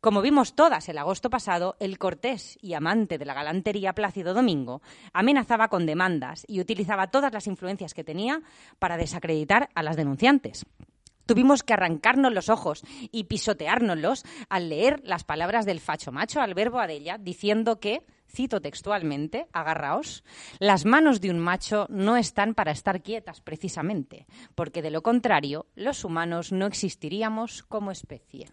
[0.00, 4.80] Como vimos todas el agosto pasado, el cortés y amante de la galantería Plácido Domingo
[5.12, 8.40] amenazaba con demandas y utilizaba todas las influencias que tenía
[8.78, 10.64] para desacreditar a las denunciantes.
[11.26, 16.54] Tuvimos que arrancarnos los ojos y pisoteárnoslos al leer las palabras del facho macho al
[16.54, 20.22] verbo Adella diciendo que, cito textualmente, agarraos,
[20.60, 25.66] las manos de un macho no están para estar quietas precisamente, porque de lo contrario
[25.74, 28.48] los humanos no existiríamos como especie.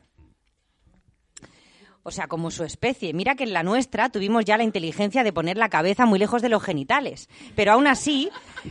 [2.08, 3.14] O sea, como su especie.
[3.14, 6.44] Mira que en la nuestra tuvimos ya la inteligencia de poner la cabeza muy lejos
[6.44, 7.30] de los genitales.
[7.56, 8.30] Pero aún así,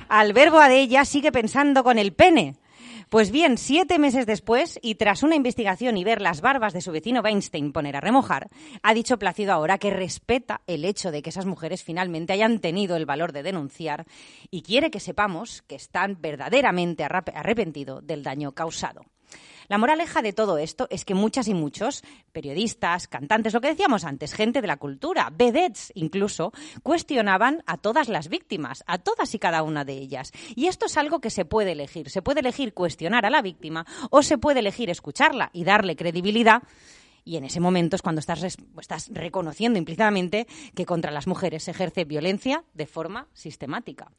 [0.08, 2.54] al verbo Adella sigue pensando con el pene.
[3.08, 6.92] Pues bien, siete meses después, y tras una investigación y ver las barbas de su
[6.92, 8.50] vecino Weinstein poner a remojar,
[8.84, 12.94] ha dicho Plácido ahora que respeta el hecho de que esas mujeres finalmente hayan tenido
[12.94, 14.04] el valor de denunciar
[14.48, 19.02] y quiere que sepamos que están verdaderamente arrepentidos del daño causado.
[19.68, 22.02] La moraleja de todo esto es que muchas y muchos,
[22.32, 26.52] periodistas, cantantes, lo que decíamos antes, gente de la cultura, vedettes incluso,
[26.82, 30.32] cuestionaban a todas las víctimas, a todas y cada una de ellas.
[30.54, 32.10] Y esto es algo que se puede elegir.
[32.10, 36.62] Se puede elegir cuestionar a la víctima o se puede elegir escucharla y darle credibilidad.
[37.26, 38.58] Y en ese momento es cuando estás,
[39.10, 44.10] reconociendo implícitamente que contra las mujeres se ejerce violencia de forma sistemática.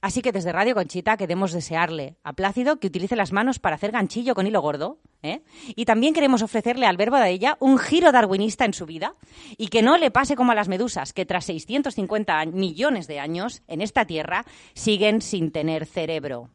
[0.00, 3.92] Así que desde Radio Conchita queremos desearle a Plácido que utilice las manos para hacer
[3.92, 4.98] ganchillo con hilo gordo.
[5.22, 5.42] ¿eh?
[5.76, 9.14] Y también queremos ofrecerle al verbo de ella un giro darwinista en su vida
[9.56, 13.20] y que no le pase como a las medusas, que tras 650 a- millones de
[13.20, 14.44] años en esta tierra
[14.74, 16.48] siguen sin tener cerebro.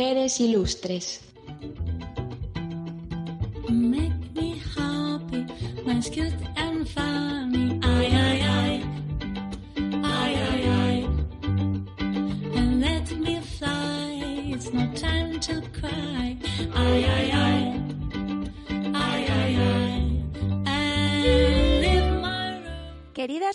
[0.00, 1.20] Mujeres ilustres.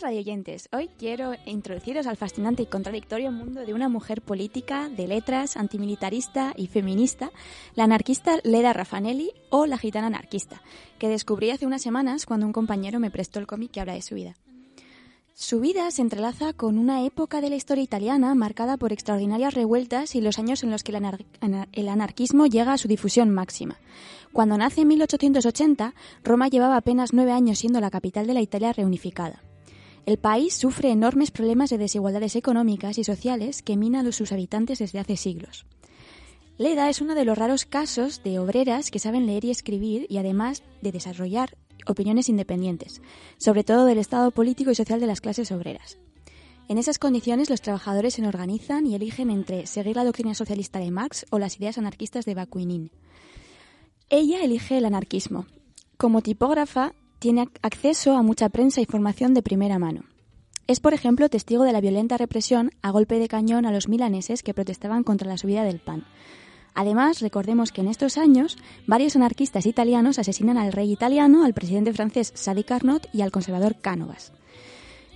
[0.06, 5.58] Radioyentes, hoy quiero introduciros al fascinante y contradictorio mundo de una mujer política, de letras,
[5.58, 7.32] antimilitarista y feminista,
[7.74, 10.62] la anarquista Leda Raffanelli o la gitana anarquista,
[11.00, 14.04] que descubrí hace unas semanas cuando un compañero me prestó el cómic que habla de
[14.04, 14.36] su vida.
[15.34, 20.14] Su vida se entrelaza con una época de la historia italiana marcada por extraordinarias revueltas
[20.16, 23.32] y los años en los que el, anar- anar- el anarquismo llega a su difusión
[23.32, 23.80] máxima.
[24.32, 28.72] Cuando nace en 1880, Roma llevaba apenas nueve años siendo la capital de la Italia
[28.72, 29.42] reunificada.
[30.06, 34.78] El país sufre enormes problemas de desigualdades económicas y sociales que minan a sus habitantes
[34.78, 35.66] desde hace siglos.
[36.58, 40.18] Leda es uno de los raros casos de obreras que saben leer y escribir y
[40.18, 43.02] además de desarrollar opiniones independientes,
[43.38, 45.98] sobre todo del estado político y social de las clases obreras.
[46.68, 50.92] En esas condiciones los trabajadores se organizan y eligen entre seguir la doctrina socialista de
[50.92, 52.92] Marx o las ideas anarquistas de Bakunin.
[54.10, 55.48] Ella elige el anarquismo.
[55.98, 56.94] Como tipógrafa,
[57.26, 60.04] tiene ac- acceso a mucha prensa y formación de primera mano.
[60.68, 64.44] Es, por ejemplo, testigo de la violenta represión a golpe de cañón a los milaneses
[64.44, 66.06] que protestaban contra la subida del pan.
[66.76, 71.94] Además, recordemos que en estos años varios anarquistas italianos asesinan al rey italiano, al presidente
[71.94, 74.32] francés Sadi Carnot y al conservador Cánovas.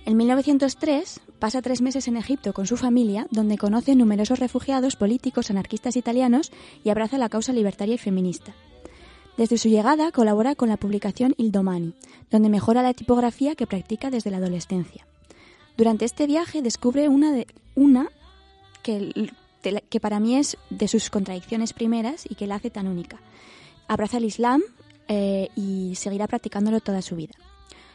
[0.04, 5.48] En 1903 pasa tres meses en Egipto con su familia, donde conoce numerosos refugiados políticos
[5.52, 6.50] anarquistas italianos
[6.82, 8.52] y abraza la causa libertaria y feminista.
[9.40, 11.94] Desde su llegada colabora con la publicación Il Domani,
[12.30, 15.06] donde mejora la tipografía que practica desde la adolescencia.
[15.78, 18.10] Durante este viaje descubre una, de, una
[18.82, 19.30] que,
[20.02, 23.18] para mí es de sus contradicciones primeras y que la hace tan única.
[23.88, 24.60] Abraza el Islam
[25.08, 27.32] eh, y seguirá practicándolo toda su vida.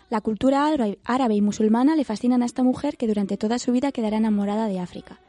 [0.10, 3.92] La cultura árabe- y musulmana le fascinan a esta mujer que durante toda su vida
[3.92, 5.20] quedará enamorada de África.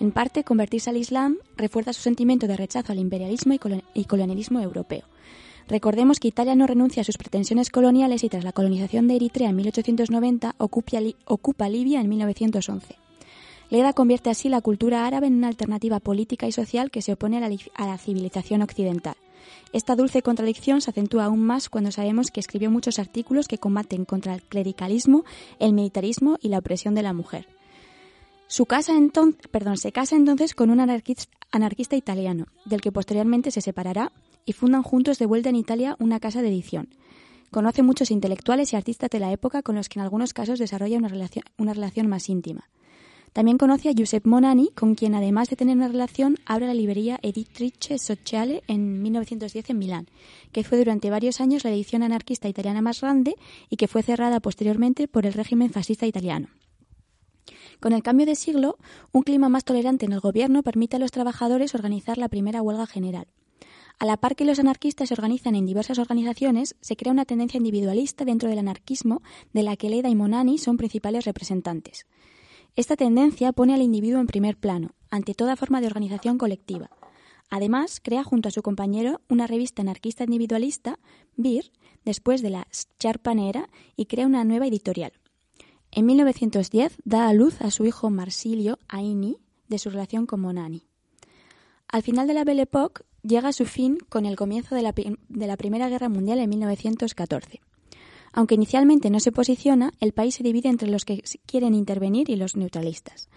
[0.00, 3.54] En parte, convertirse al Islam refuerza su sentimiento de rechazo al imperialismo
[3.94, 5.06] y colonialismo europeo.
[5.68, 9.50] Recordemos que Italia no renuncia a sus pretensiones coloniales y tras la colonización de Eritrea
[9.50, 12.96] en 1890 ocupa, Li- ocupa Libia en 1911.
[13.70, 17.38] Leda convierte así la cultura árabe en una alternativa política y social que se opone
[17.38, 19.14] a la, civilización occidental.
[19.72, 24.04] Esta dulce contradicción se acentúa aún más cuando sabemos que escribió muchos artículos que combaten
[24.04, 25.24] contra el clericalismo,
[25.58, 27.46] el militarismo y la opresión de la mujer.
[28.46, 33.50] Su casa enton- perdón, se casa entonces con un anarquis- anarquista italiano, del que posteriormente
[33.50, 34.12] se separará
[34.44, 36.88] y fundan juntos de vuelta en Italia una casa de edición.
[37.50, 40.98] Conoce muchos intelectuales y artistas de la época con los que en algunos casos desarrolla
[40.98, 42.70] una relación, una relación más íntima.
[43.32, 47.18] También conoce a Giuseppe Monani, con quien además de tener una relación, abre la librería
[47.22, 50.06] Editrice Sociale en 1910 en Milán,
[50.52, 53.36] que fue durante varios años la edición anarquista italiana más grande
[53.70, 56.48] y que fue cerrada posteriormente por el régimen fascista italiano.
[57.80, 58.76] Con el cambio de siglo,
[59.12, 62.86] un clima más tolerante en el gobierno permite a los trabajadores organizar la primera huelga
[62.86, 63.26] general.
[63.98, 67.58] A la par que los anarquistas se organizan en diversas organizaciones, se crea una tendencia
[67.58, 69.22] individualista dentro del anarquismo
[69.52, 72.06] de la que Leda y Monani son principales representantes.
[72.74, 76.90] Esta tendencia pone al individuo en primer plano, ante toda forma de organización colectiva.
[77.50, 80.98] Además, crea junto a su compañero una revista anarquista individualista,
[81.36, 81.70] BIR,
[82.02, 82.66] después de la
[82.98, 85.12] Charpanera, y crea una nueva editorial.
[85.90, 89.36] En 1910 da a luz a su hijo Marsilio Aini
[89.68, 90.86] de su relación con Monani.
[91.88, 94.92] Al final de la Belle Époque llega a su fin con el comienzo de la,
[94.92, 97.60] de la Primera Guerra Mundial en 1914.
[98.32, 102.36] Aunque inicialmente no se posiciona, el país se divide entre los que quieren intervenir y
[102.36, 103.28] los neutralistas.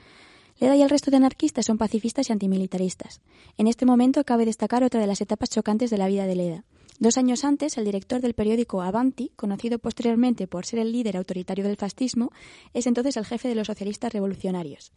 [0.60, 3.20] Leda y el resto de anarquistas son pacifistas y antimilitaristas.
[3.58, 6.64] En este momento cabe destacar otra de las etapas chocantes de la vida de Leda.
[6.98, 11.66] Dos años antes, el director del periódico Avanti, conocido posteriormente por ser el líder autoritario
[11.66, 12.32] del fascismo,
[12.74, 14.94] es entonces el jefe de los socialistas revolucionarios.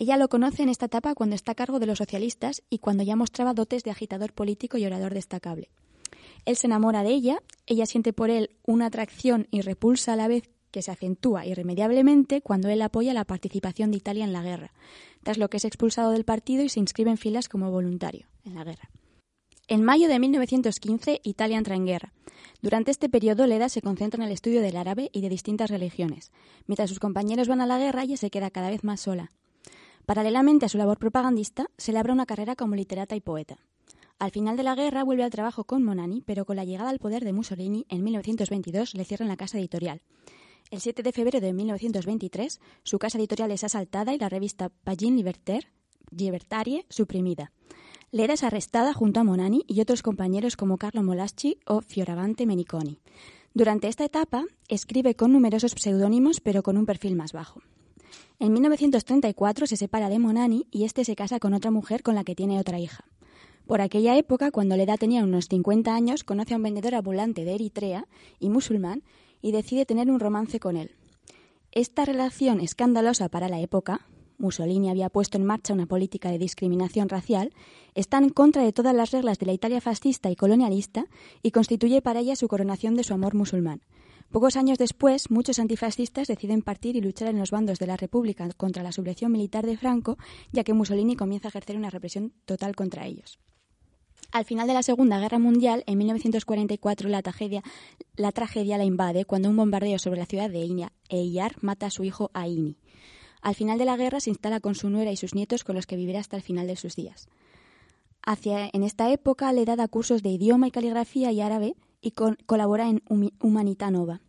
[0.00, 3.02] Ella lo conoce en esta etapa cuando está a cargo de los socialistas y cuando
[3.02, 5.68] ya mostraba dotes de agitador político y orador destacable.
[6.46, 10.26] Él se enamora de ella, ella siente por él una atracción y repulsa a la
[10.26, 14.72] vez que se acentúa irremediablemente cuando él apoya la participación de Italia en la guerra,
[15.22, 18.54] tras lo que es expulsado del partido y se inscribe en filas como voluntario en
[18.54, 18.88] la guerra.
[19.68, 22.14] En mayo de 1915, Italia entra en guerra.
[22.62, 26.32] Durante este periodo, Leda se concentra en el estudio del árabe y de distintas religiones.
[26.66, 29.30] Mientras sus compañeros van a la guerra, ella se queda cada vez más sola.
[30.06, 33.58] Paralelamente a su labor propagandista, se labra una carrera como literata y poeta.
[34.18, 36.98] Al final de la guerra vuelve al trabajo con Monani, pero con la llegada al
[36.98, 40.02] poder de Mussolini en 1922 le cierran la casa editorial.
[40.70, 45.16] El 7 de febrero de 1923, su casa editorial es asaltada y la revista Pagine
[45.16, 45.68] Libertaire,
[46.10, 47.52] Libertarie suprimida.
[48.12, 53.00] Leda es arrestada junto a Monani y otros compañeros como Carlo Molaschi o Fioravante Meniconi.
[53.54, 57.62] Durante esta etapa escribe con numerosos pseudónimos pero con un perfil más bajo.
[58.38, 62.24] En 1934 se separa de Monani y este se casa con otra mujer con la
[62.24, 63.04] que tiene otra hija.
[63.66, 67.54] Por aquella época, cuando Leda tenía unos 50 años, conoce a un vendedor ambulante de
[67.54, 68.08] Eritrea
[68.38, 69.02] y musulmán
[69.42, 70.96] y decide tener un romance con él.
[71.72, 74.08] Esta relación escandalosa para la época,
[74.38, 77.52] Mussolini había puesto en marcha una política de discriminación racial,
[77.94, 81.04] está en contra de todas las reglas de la Italia fascista y colonialista
[81.42, 83.82] y constituye para ella su coronación de su amor musulmán.
[84.30, 88.48] Pocos años después, muchos antifascistas deciden partir y luchar en los bandos de la República
[88.56, 90.18] contra la sublevación militar de Franco,
[90.52, 93.40] ya que Mussolini comienza a ejercer una represión total contra ellos.
[94.30, 99.56] Al final de la Segunda Guerra Mundial, en 1944, la tragedia, la invade cuando un
[99.56, 102.76] bombardeo sobre la ciudad de Iña- Eyar mata a su hijo Aini.
[103.42, 105.86] Al final de la guerra se instala con su nuera y sus nietos con los
[105.86, 107.26] que vivirá hasta el final de sus días.
[108.22, 112.36] Hacia, en esta época le da cursos de idioma y caligrafía y árabe y con-
[112.46, 113.02] colabora en
[113.40, 114.20] Humanità Nova.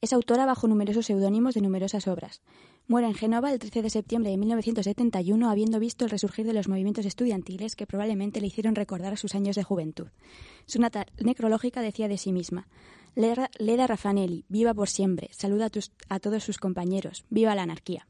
[0.00, 2.42] Es autora bajo numerosos seudónimos de numerosas obras.
[2.88, 6.66] Muere en Génova el 13 de septiembre de 1971 habiendo visto el resurgir de los
[6.68, 10.08] movimientos estudiantiles que probablemente le hicieron recordar sus años de juventud.
[10.66, 12.66] Su nota necrológica decía de sí misma
[13.14, 15.68] Leda, Raffanelli, viva por siempre, saluda
[16.08, 18.08] a todos sus compañeros, viva la anarquía.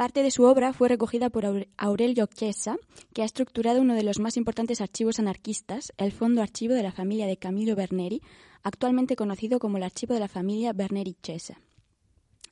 [0.00, 2.78] Parte de su obra fue recogida por Aure- Aurelio Chiesa,
[3.12, 6.90] que ha estructurado uno de los más importantes archivos anarquistas, el Fondo Archivo de la
[6.90, 8.22] familia de Camillo Berneri,
[8.62, 11.60] actualmente conocido como el Archivo de la familia Berneri Chiesa.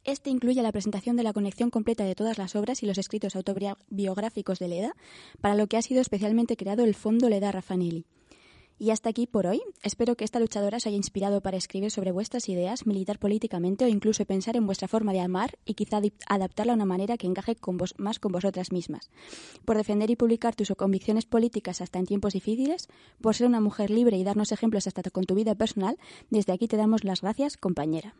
[0.04, 3.34] Este incluye la presentación de la conexión completa de todas las obras y los escritos
[3.34, 4.92] autobiográficos de Leda,
[5.40, 8.04] para lo que ha sido especialmente creado el Fondo Leda Raffanelli.
[8.80, 9.60] Y hasta aquí por hoy.
[9.82, 13.88] Espero que esta luchadora os haya inspirado para escribir sobre vuestras ideas, militar políticamente o
[13.88, 17.56] incluso pensar en vuestra forma de amar y quizá adaptarla a una manera que encaje
[17.56, 19.10] con vos, más con vosotras mismas.
[19.64, 22.88] Por defender y publicar tus convicciones políticas hasta en tiempos difíciles,
[23.20, 25.98] por ser una mujer libre y darnos ejemplos hasta con tu vida personal,
[26.30, 28.14] desde aquí te damos las gracias, compañera.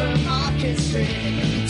[0.00, 1.08] supermarket strip.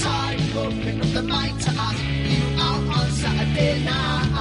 [0.00, 4.39] Tied up the might to ask you out on Saturday night.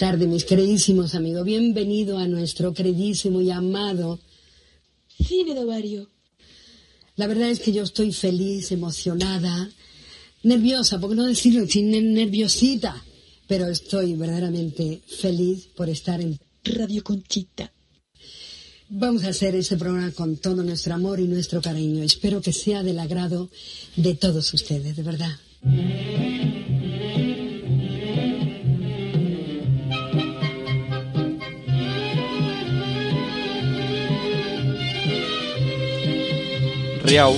[0.00, 1.44] Tardes, mis queridísimos amigos.
[1.44, 4.18] Bienvenido a nuestro queridísimo y amado
[5.22, 6.08] Cine de Ovario.
[7.16, 9.68] La verdad es que yo estoy feliz, emocionada,
[10.42, 13.04] nerviosa, por no decirlo, sin nerviosita,
[13.46, 17.70] pero estoy verdaderamente feliz por estar en Radio Conchita.
[18.88, 22.02] Vamos a hacer ese programa con todo nuestro amor y nuestro cariño.
[22.02, 23.50] Espero que sea del agrado
[23.96, 25.36] de todos ustedes, de verdad.
[37.10, 37.34] Riau.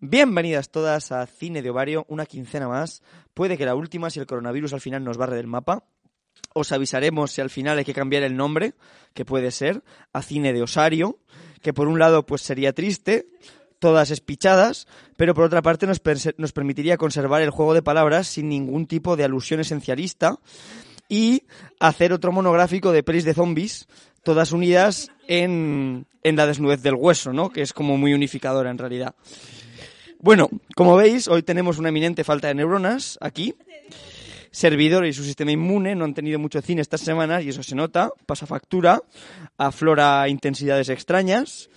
[0.00, 3.02] Bienvenidas todas a Cine de Ovario, una quincena más.
[3.32, 5.84] Puede que la última si el coronavirus al final nos barre del mapa.
[6.52, 8.74] Os avisaremos si al final hay que cambiar el nombre,
[9.14, 9.82] que puede ser,
[10.12, 11.20] a Cine de Osario,
[11.62, 13.28] que por un lado pues sería triste,
[13.78, 16.02] todas espichadas, pero por otra parte nos,
[16.36, 20.38] nos permitiría conservar el juego de palabras sin ningún tipo de alusión esencialista
[21.08, 21.44] y
[21.80, 23.88] hacer otro monográfico de pelis de zombies,
[24.24, 27.50] todas unidas en, en la desnudez del hueso, ¿no?
[27.50, 29.14] Que es como muy unificadora en realidad.
[30.18, 33.54] Bueno, como veis, hoy tenemos una eminente falta de neuronas aquí.
[34.50, 37.74] Servidor y su sistema inmune no han tenido mucho cine estas semanas y eso se
[37.74, 39.02] nota, pasa factura,
[39.58, 41.68] aflora intensidades extrañas.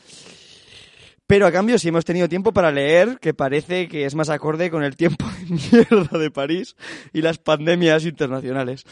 [1.25, 4.71] Pero a cambio sí hemos tenido tiempo para leer, que parece que es más acorde
[4.71, 6.77] con el tiempo de mierda de París
[7.11, 8.85] y las pandemias internacionales.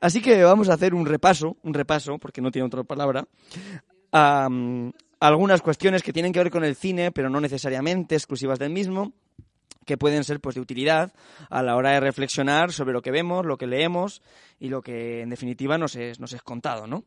[0.00, 3.26] Así que vamos a hacer un repaso, un repaso, porque no tiene otra palabra,
[4.12, 8.58] a mm, algunas cuestiones que tienen que ver con el cine, pero no necesariamente exclusivas
[8.58, 9.12] del mismo,
[9.84, 11.12] que pueden ser pues de utilidad
[11.48, 14.22] a la hora de reflexionar sobre lo que vemos, lo que leemos
[14.58, 17.04] y lo que en definitiva nos es, nos es contado, ¿no?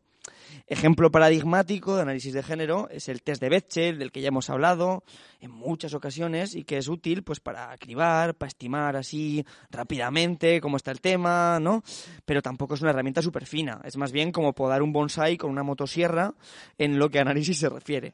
[0.67, 4.49] Ejemplo paradigmático de análisis de género es el test de Bechdel, del que ya hemos
[4.49, 5.03] hablado
[5.41, 10.77] en muchas ocasiones y que es útil pues para cribar, para estimar así rápidamente cómo
[10.77, 11.83] está el tema, ¿no?
[12.25, 15.51] Pero tampoco es una herramienta súper fina, es más bien como podar un bonsai con
[15.51, 16.33] una motosierra
[16.77, 18.13] en lo que análisis se refiere.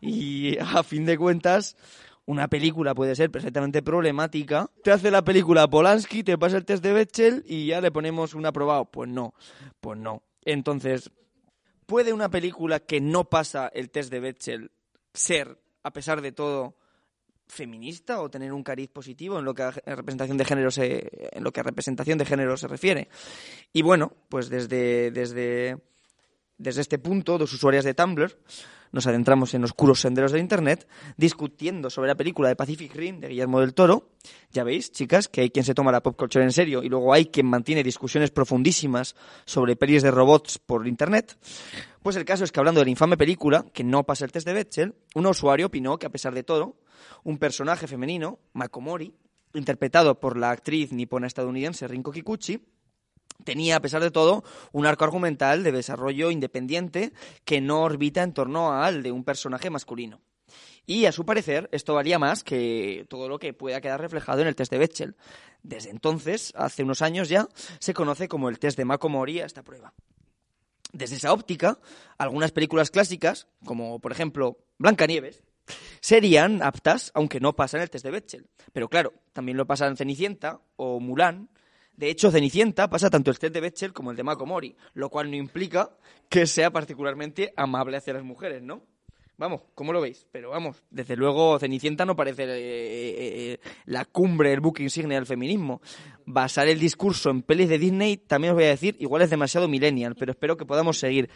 [0.00, 1.76] Y a fin de cuentas,
[2.26, 4.70] una película puede ser perfectamente problemática.
[4.84, 8.34] Te hace la película Polanski, te pasa el test de Bechdel y ya le ponemos
[8.34, 8.84] un aprobado.
[8.84, 9.32] Pues no,
[9.80, 10.22] pues no.
[10.44, 11.10] Entonces,
[11.88, 14.70] ¿puede una película que no pasa el test de Bechdel
[15.14, 16.76] ser, a pesar de todo,
[17.46, 21.42] feminista o tener un cariz positivo en lo que a representación de género se, en
[21.42, 23.08] lo que a representación de género se refiere?
[23.72, 25.78] Y bueno, pues desde, desde,
[26.58, 28.36] desde este punto, dos usuarias de Tumblr,
[28.92, 33.28] nos adentramos en oscuros senderos de Internet discutiendo sobre la película de Pacific Rim de
[33.28, 34.10] Guillermo del Toro.
[34.50, 37.12] Ya veis, chicas, que hay quien se toma la pop culture en serio y luego
[37.12, 39.14] hay quien mantiene discusiones profundísimas
[39.44, 41.38] sobre pelis de robots por Internet.
[42.02, 44.46] Pues el caso es que hablando de la infame película, que no pasa el test
[44.46, 46.76] de Bechdel, un usuario opinó que a pesar de todo,
[47.24, 49.12] un personaje femenino, Makomori,
[49.54, 52.62] interpretado por la actriz nipona estadounidense Rinko Kikuchi,
[53.44, 57.12] tenía, a pesar de todo, un arco argumental de desarrollo independiente
[57.44, 60.20] que no orbita en torno al de un personaje masculino.
[60.86, 64.48] Y a su parecer, esto valía más que todo lo que pueda quedar reflejado en
[64.48, 65.16] el test de Bechdel.
[65.62, 67.46] Desde entonces, hace unos años ya,
[67.78, 69.92] se conoce como el test de Makomori a esta prueba.
[70.92, 71.78] Desde esa óptica,
[72.16, 75.42] algunas películas clásicas, como por ejemplo Blancanieves,
[76.00, 78.46] serían aptas, aunque no pasan el test de Bechdel.
[78.72, 81.50] Pero claro, también lo pasan Cenicienta o Mulan,
[81.98, 85.28] de hecho, Cenicienta pasa tanto el test de Bechdel como el de Makomori, lo cual
[85.32, 85.90] no implica
[86.28, 88.84] que sea particularmente amable hacia las mujeres, ¿no?
[89.36, 90.24] Vamos, ¿cómo lo veis?
[90.30, 95.16] Pero vamos, desde luego Cenicienta no parece eh, eh, eh, la cumbre, el buque insignia
[95.16, 95.80] del feminismo.
[96.24, 99.66] Basar el discurso en pelis de Disney, también os voy a decir, igual es demasiado
[99.66, 101.28] millennial, pero espero que podamos seguir.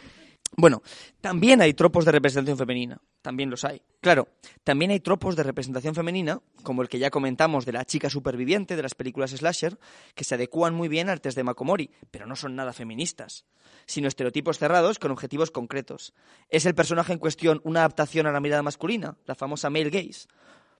[0.55, 0.83] Bueno,
[1.19, 3.81] también hay tropos de representación femenina, también los hay.
[4.01, 4.27] Claro,
[4.63, 8.75] también hay tropos de representación femenina, como el que ya comentamos de la chica superviviente
[8.75, 9.79] de las películas slasher,
[10.13, 13.45] que se adecúan muy bien al test de Makomori, pero no son nada feministas,
[13.87, 16.13] sino estereotipos cerrados con objetivos concretos.
[16.49, 20.27] ¿Es el personaje en cuestión una adaptación a la mirada masculina, la famosa male gaze?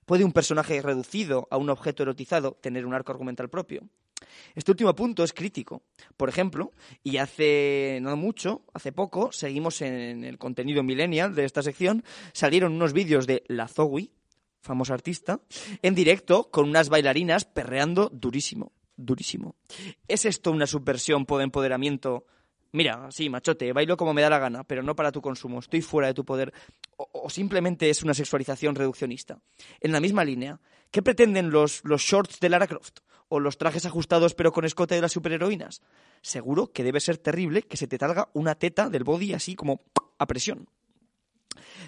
[0.06, 3.88] ¿Puede un personaje reducido a un objeto erotizado tener un arco argumental propio?
[4.56, 5.84] Este último punto es crítico.
[6.18, 6.72] Por ejemplo,
[7.04, 12.04] y hace no mucho, hace poco, seguimos en el contenido millennial de esta sección,
[12.34, 14.10] salieron unos vídeos de La Zoe,
[14.62, 15.42] famosa artista,
[15.82, 19.56] en directo con unas bailarinas perreando durísimo, durísimo.
[20.08, 22.26] ¿Es esto una subversión por empoderamiento?
[22.72, 25.82] Mira, sí, machote, bailo como me da la gana, pero no para tu consumo, estoy
[25.82, 26.54] fuera de tu poder.
[26.98, 29.40] O, simplemente es una sexualización reduccionista.
[29.80, 30.60] En la misma línea,
[30.90, 33.00] ¿qué pretenden los shorts de Lara Croft?
[33.34, 35.82] O los trajes ajustados pero con escote de las superheroínas.
[36.22, 39.82] Seguro que debe ser terrible que se te talga una teta del body así como
[40.20, 40.70] a presión.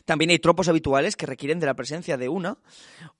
[0.03, 2.57] También hay tropos habituales que requieren de la presencia de una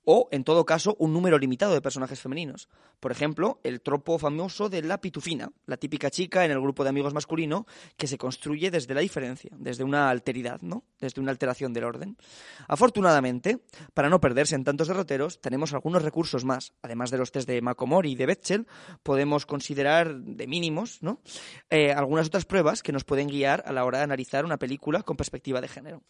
[0.04, 2.68] o, en todo caso, un número limitado de personajes femeninos.
[3.00, 6.90] Por ejemplo, el tropo famoso de la pitufina, la típica chica en el grupo de
[6.90, 7.66] amigos masculino
[7.96, 10.84] que se construye desde la diferencia, desde una alteridad, ¿no?
[11.00, 12.16] Desde una alteración del orden.
[12.68, 13.58] Afortunadamente,
[13.94, 16.72] para no perderse en tantos derroteros, tenemos algunos recursos más.
[16.82, 18.66] Además de los test de Makomori y de Betchel,
[19.02, 21.20] podemos considerar de mínimos, ¿no?
[21.70, 25.02] Eh, algunas otras pruebas que nos pueden guiar a la hora de analizar una película
[25.02, 26.02] con perspectiva de género.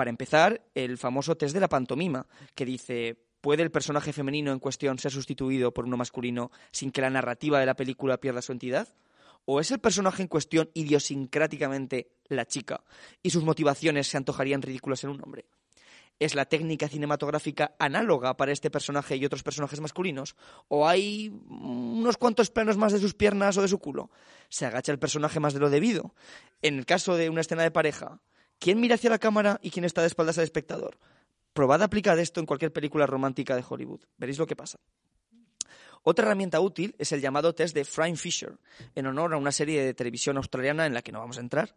[0.00, 4.58] Para empezar, el famoso test de la pantomima, que dice, ¿puede el personaje femenino en
[4.58, 8.52] cuestión ser sustituido por uno masculino sin que la narrativa de la película pierda su
[8.52, 8.88] entidad?
[9.44, 12.82] ¿O es el personaje en cuestión idiosincráticamente la chica
[13.22, 15.44] y sus motivaciones se antojarían ridículas en un hombre?
[16.18, 20.34] ¿Es la técnica cinematográfica análoga para este personaje y otros personajes masculinos?
[20.68, 24.10] ¿O hay unos cuantos planos más de sus piernas o de su culo?
[24.48, 26.14] ¿Se agacha el personaje más de lo debido?
[26.62, 28.22] En el caso de una escena de pareja,
[28.60, 30.98] ¿quién mira hacia la cámara y quién está de espaldas al espectador?
[31.52, 34.02] Probad a aplicar esto en cualquier película romántica de Hollywood.
[34.16, 34.78] Veréis lo que pasa.
[36.02, 38.58] Otra herramienta útil es el llamado test de Frame Fisher,
[38.94, 41.74] en honor a una serie de televisión australiana en la que no vamos a entrar,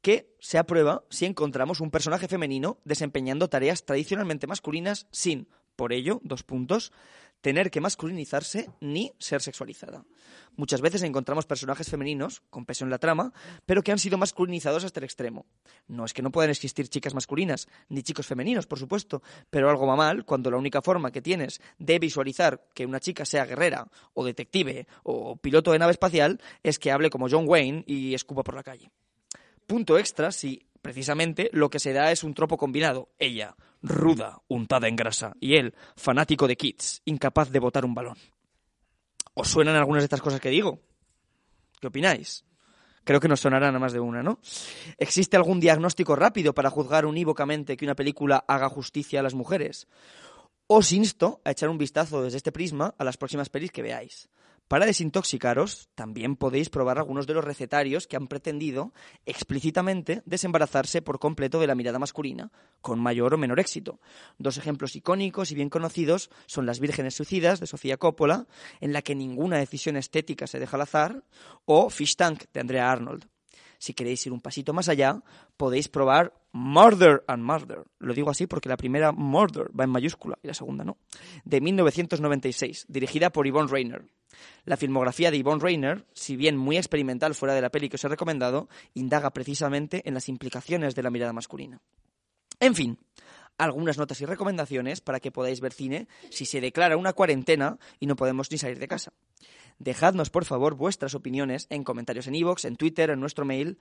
[0.00, 6.20] que se aprueba si encontramos un personaje femenino desempeñando tareas tradicionalmente masculinas sin, por ello,
[6.24, 6.92] dos puntos,
[7.40, 10.04] tener que masculinizarse ni ser sexualizada.
[10.56, 13.32] Muchas veces encontramos personajes femeninos, con peso en la trama,
[13.66, 15.46] pero que han sido masculinizados hasta el extremo.
[15.86, 19.86] No es que no puedan existir chicas masculinas, ni chicos femeninos, por supuesto, pero algo
[19.86, 23.88] va mal cuando la única forma que tienes de visualizar que una chica sea guerrera,
[24.14, 28.42] o detective, o piloto de nave espacial, es que hable como John Wayne y escupa
[28.42, 28.90] por la calle.
[29.66, 33.10] Punto extra si precisamente lo que se da es un tropo combinado.
[33.18, 38.16] Ella, ruda, untada en grasa, y él, fanático de Kids, incapaz de botar un balón.
[39.34, 40.80] ¿Os suenan algunas de estas cosas que digo?
[41.80, 42.44] ¿Qué opináis?
[43.04, 44.40] Creo que nos sonarán a más de una, ¿no?
[44.98, 49.88] ¿Existe algún diagnóstico rápido para juzgar unívocamente que una película haga justicia a las mujeres?
[50.66, 54.28] Os insto a echar un vistazo desde este prisma a las próximas pelis que veáis.
[54.70, 58.92] Para desintoxicaros, también podéis probar algunos de los recetarios que han pretendido
[59.26, 63.98] explícitamente desembarazarse por completo de la mirada masculina, con mayor o menor éxito.
[64.38, 68.46] Dos ejemplos icónicos y bien conocidos son Las Vírgenes Suicidas de Sofía Coppola,
[68.80, 71.24] en la que ninguna decisión estética se deja al azar,
[71.64, 73.26] o Fish Tank de Andrea Arnold.
[73.80, 75.22] Si queréis ir un pasito más allá,
[75.56, 77.84] podéis probar Murder and Murder.
[77.98, 80.98] Lo digo así porque la primera Murder va en mayúscula y la segunda no.
[81.46, 84.04] De 1996, dirigida por Yvonne Rainer.
[84.66, 88.04] La filmografía de Yvonne Rainer, si bien muy experimental fuera de la peli que os
[88.04, 91.80] he recomendado, indaga precisamente en las implicaciones de la mirada masculina.
[92.60, 92.98] En fin,
[93.64, 98.06] algunas notas y recomendaciones para que podáis ver cine si se declara una cuarentena y
[98.06, 99.12] no podemos ni salir de casa.
[99.78, 103.78] Dejadnos, por favor, vuestras opiniones en comentarios en iVoox, en Twitter, en nuestro mail,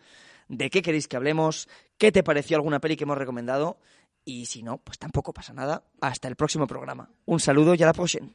[0.47, 1.67] de qué queréis que hablemos,
[1.97, 3.79] qué te pareció alguna peli que hemos recomendado,
[4.23, 5.83] y si no, pues tampoco pasa nada.
[5.99, 7.09] Hasta el próximo programa.
[7.25, 8.29] Un saludo y a la próxima.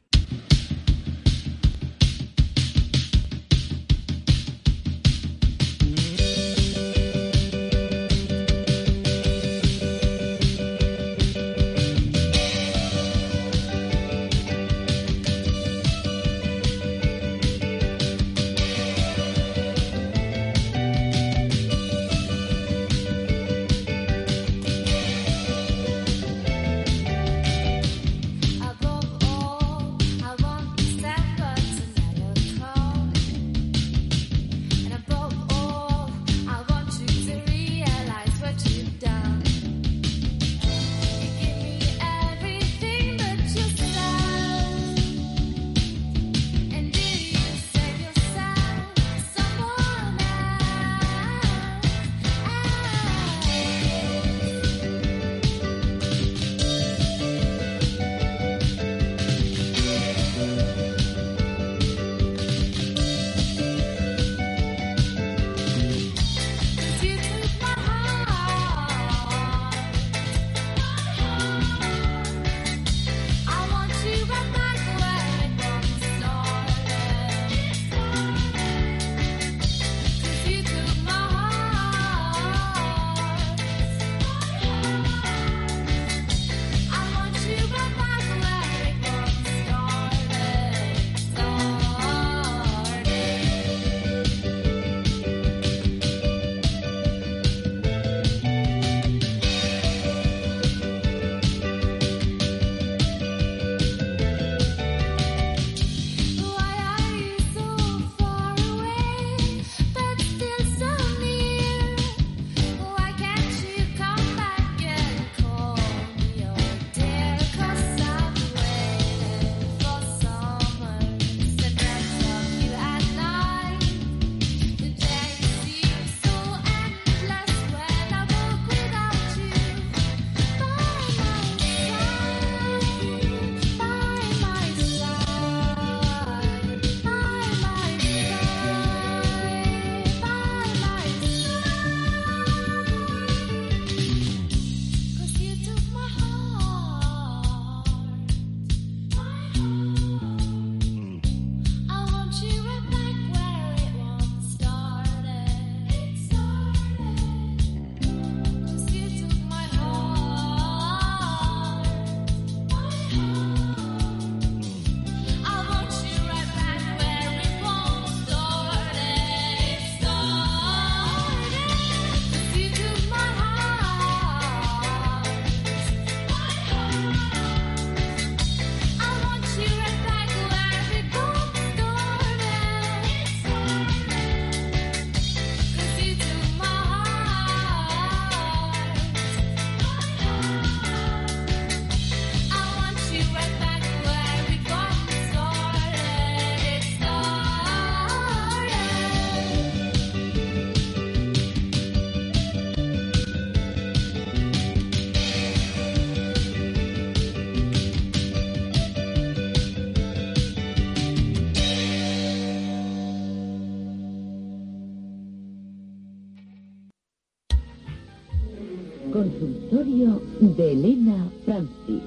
[219.95, 222.03] De Elena Francis.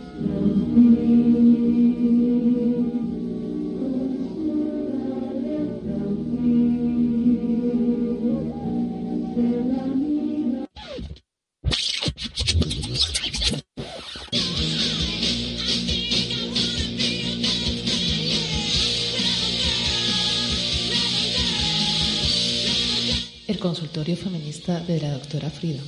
[23.47, 25.80] El consultorio feminista de la doctora Frida.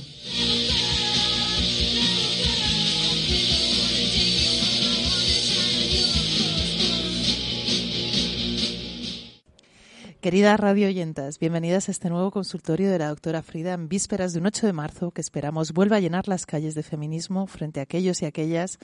[10.21, 14.39] Queridas radio oyentas, bienvenidas a este nuevo consultorio de la doctora Frida en vísperas de
[14.39, 17.83] un 8 de marzo que esperamos vuelva a llenar las calles de feminismo frente a
[17.83, 18.77] aquellos y aquellas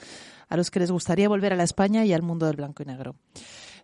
[0.48, 2.86] a los que les gustaría volver a la España y al mundo del blanco y
[2.86, 3.14] negro.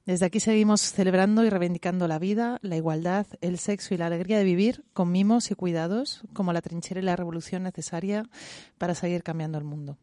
[0.04, 4.38] Desde aquí seguimos celebrando y reivindicando la vida, la igualdad, el sexo y la alegría
[4.38, 8.28] de vivir con mimos y cuidados, como la trinchera y la revolución necesaria
[8.78, 9.96] para seguir cambiando el mundo.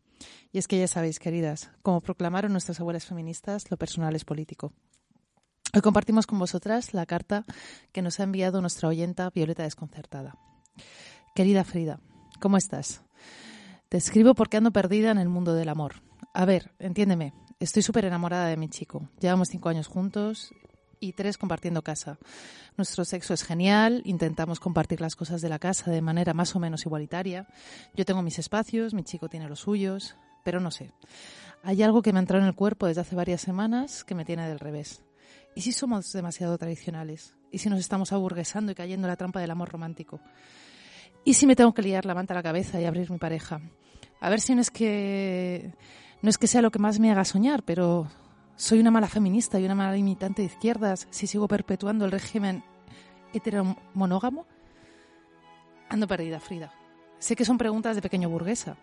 [0.53, 4.71] Y es que ya sabéis, queridas, como proclamaron nuestras abuelas feministas, lo personal es político.
[5.73, 7.45] Hoy compartimos con vosotras la carta
[7.93, 10.35] que nos ha enviado nuestra oyenta Violeta Desconcertada.
[11.33, 12.01] Querida Frida,
[12.41, 13.03] ¿cómo estás?
[13.87, 16.01] Te escribo porque ando perdida en el mundo del amor.
[16.33, 19.07] A ver, entiéndeme, estoy súper enamorada de mi chico.
[19.21, 20.53] Llevamos cinco años juntos
[20.99, 22.19] y tres compartiendo casa.
[22.75, 26.59] Nuestro sexo es genial, intentamos compartir las cosas de la casa de manera más o
[26.59, 27.47] menos igualitaria.
[27.95, 30.91] Yo tengo mis espacios, mi chico tiene los suyos, pero no sé.
[31.63, 34.25] Hay algo que me ha entrado en el cuerpo desde hace varias semanas que me
[34.25, 35.01] tiene del revés.
[35.55, 37.35] ¿Y si somos demasiado tradicionales?
[37.51, 40.21] ¿Y si nos estamos aburguesando y cayendo en la trampa del amor romántico?
[41.25, 43.61] ¿Y si me tengo que liar la manta a la cabeza y abrir mi pareja?
[44.21, 45.73] A ver si no es que
[46.21, 48.07] no es que sea lo que más me haga soñar, pero
[48.55, 52.63] soy una mala feminista y una mala imitante de izquierdas si sigo perpetuando el régimen
[53.33, 54.45] heteromonógamo.
[55.89, 56.71] Ando perdida, Frida.
[57.19, 58.77] Sé que son preguntas de pequeño burguesa,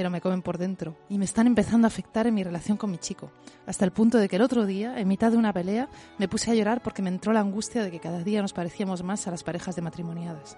[0.00, 2.90] pero me comen por dentro y me están empezando a afectar en mi relación con
[2.90, 3.30] mi chico,
[3.66, 6.50] hasta el punto de que el otro día, en mitad de una pelea, me puse
[6.50, 9.30] a llorar porque me entró la angustia de que cada día nos parecíamos más a
[9.30, 10.56] las parejas de matrimoniadas.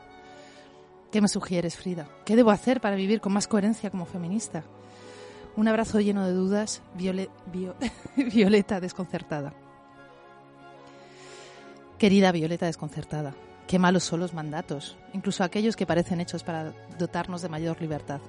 [1.11, 2.07] ¿Qué me sugieres, Frida?
[2.24, 4.62] ¿Qué debo hacer para vivir con más coherencia como feminista?
[5.57, 7.74] Un abrazo lleno de dudas, Viole- Vio-
[8.32, 9.55] Violeta desconcertada.
[11.99, 13.34] Querida Violeta desconcertada,
[13.66, 18.20] qué malos son los mandatos, incluso aquellos que parecen hechos para dotarnos de mayor libertad.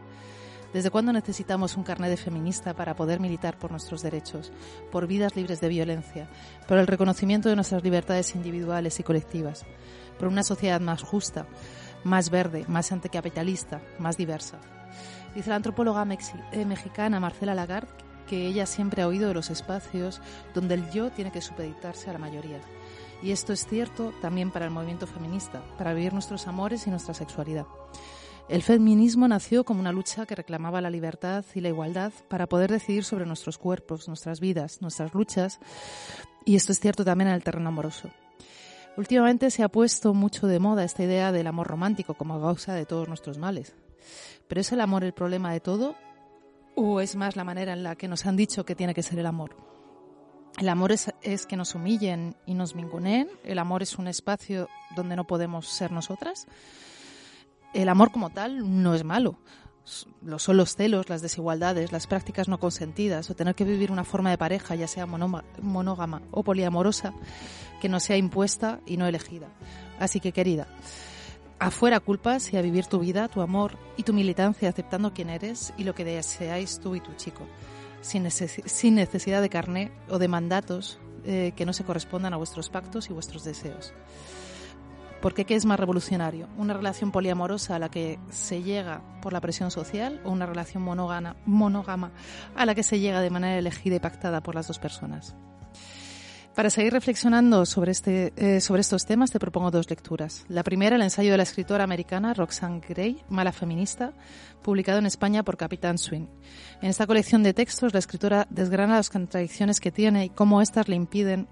[0.73, 4.51] ¿Desde cuándo necesitamos un carnet de feminista para poder militar por nuestros derechos,
[4.91, 6.27] por vidas libres de violencia,
[6.67, 9.65] por el reconocimiento de nuestras libertades individuales y colectivas,
[10.17, 11.45] por una sociedad más justa,
[12.03, 14.57] más verde, más anticapitalista, más diversa?
[15.35, 16.07] Dice la antropóloga
[16.51, 17.87] eh, mexicana Marcela Lagarde
[18.27, 20.21] que ella siempre ha oído de los espacios
[20.53, 22.59] donde el yo tiene que supeditarse a la mayoría.
[23.21, 27.13] Y esto es cierto también para el movimiento feminista, para vivir nuestros amores y nuestra
[27.13, 27.65] sexualidad.
[28.49, 32.71] El feminismo nació como una lucha que reclamaba la libertad y la igualdad para poder
[32.71, 35.59] decidir sobre nuestros cuerpos, nuestras vidas, nuestras luchas,
[36.45, 38.09] y esto es cierto también en el terreno amoroso.
[38.97, 42.85] Últimamente se ha puesto mucho de moda esta idea del amor romántico como causa de
[42.85, 43.75] todos nuestros males.
[44.47, 45.95] ¿Pero es el amor el problema de todo?
[46.75, 49.19] ¿O es más la manera en la que nos han dicho que tiene que ser
[49.19, 49.55] el amor?
[50.59, 53.29] El amor es, es que nos humillen y nos minguneen.
[53.43, 56.45] El amor es un espacio donde no podemos ser nosotras.
[57.73, 59.37] El amor como tal no es malo.
[60.21, 64.05] Lo son los celos, las desigualdades, las prácticas no consentidas o tener que vivir una
[64.05, 67.13] forma de pareja, ya sea monógama o poliamorosa,
[67.81, 69.49] que no sea impuesta y no elegida.
[69.99, 70.67] Así que, querida,
[71.59, 75.73] afuera culpas y a vivir tu vida, tu amor y tu militancia aceptando quién eres
[75.77, 77.45] y lo que deseáis tú y tu chico,
[78.01, 78.23] sin
[78.95, 83.13] necesidad de carné o de mandatos eh, que no se correspondan a vuestros pactos y
[83.13, 83.93] vuestros deseos.
[85.23, 86.49] Porque ¿qué es más revolucionario?
[86.57, 90.83] ¿Una relación poliamorosa a la que se llega por la presión social o una relación
[90.83, 92.11] monógama, monógama
[92.57, 95.33] a la que se llega de manera elegida y pactada por las dos personas?
[96.53, 100.43] Para seguir reflexionando sobre, este, eh, sobre estos temas te propongo dos lecturas.
[100.49, 104.11] La primera, el ensayo de la escritora americana Roxane Gray, Mala Feminista,
[104.61, 106.27] publicado en España por Capitán Swing.
[106.81, 110.89] En esta colección de textos, la escritora desgrana las contradicciones que tiene y cómo éstas
[110.89, 111.47] le impiden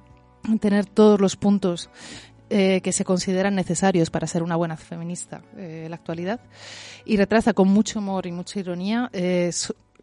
[0.60, 1.90] tener todos los puntos
[2.54, 6.42] eh, que se consideran necesarios para ser una buena feminista eh, en la actualidad
[7.06, 9.52] y retrata con mucho humor y mucha ironía eh,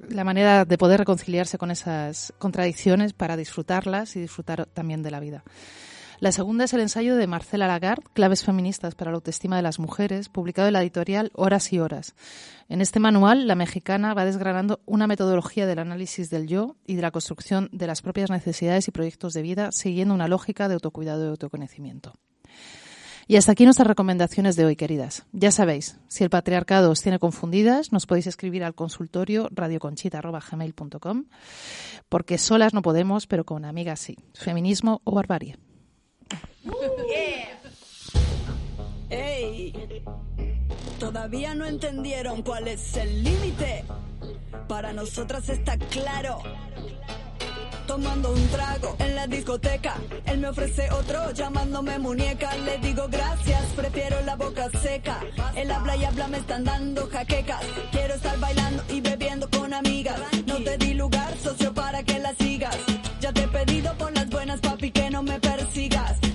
[0.08, 5.20] la manera de poder reconciliarse con esas contradicciones para disfrutarlas y disfrutar también de la
[5.20, 5.44] vida.
[6.20, 9.78] La segunda es el ensayo de Marcela Lagarde, Claves feministas para la autoestima de las
[9.78, 12.14] mujeres, publicado en la editorial Horas y Horas.
[12.70, 17.02] En este manual, la mexicana va desgranando una metodología del análisis del yo y de
[17.02, 21.26] la construcción de las propias necesidades y proyectos de vida, siguiendo una lógica de autocuidado
[21.26, 22.14] y autoconocimiento.
[23.26, 25.26] Y hasta aquí nuestras recomendaciones de hoy, queridas.
[25.32, 31.24] Ya sabéis, si el patriarcado os tiene confundidas, nos podéis escribir al consultorio radioconchita.gmail.com
[32.08, 34.16] porque solas no podemos, pero con amigas sí.
[34.32, 35.58] Feminismo o barbarie.
[40.98, 43.84] Todavía no entendieron cuál es el límite.
[44.68, 46.38] Para nosotras está claro.
[47.88, 49.94] Tomando un trago en la discoteca,
[50.26, 52.54] él me ofrece otro llamándome muñeca.
[52.58, 55.20] Le digo gracias, prefiero la boca seca.
[55.56, 57.62] Él habla y habla, me están dando jaquecas.
[57.90, 60.20] Quiero estar bailando y bebiendo con amigas.
[60.46, 62.76] No te di lugar, socio, para que la sigas.
[63.20, 66.27] Ya te he pedido por las buenas, papi, que no me persigas.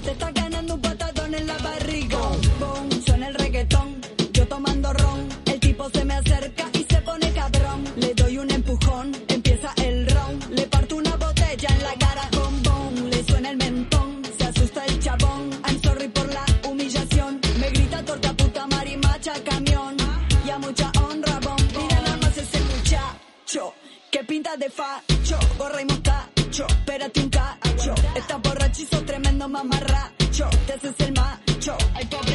[24.57, 26.67] De facho, gorra y mostacho.
[26.67, 27.95] Espérate un cacho.
[28.15, 30.49] Estás borrachizo, tremendo mamarracho.
[30.67, 32.32] Te haces el macho, ay pobre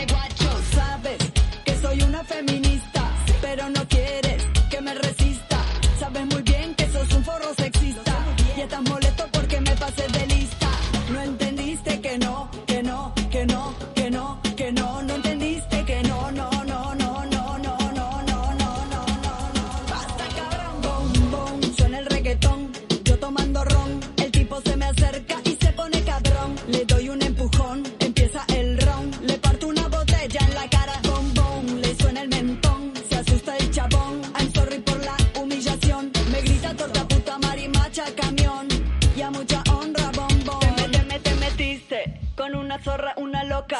[42.78, 43.78] una zorra, una loca.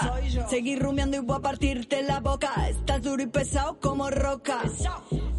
[0.48, 2.52] Seguí rumiando y voy a partirte la boca.
[2.68, 4.62] Estás duro y pesado como roca.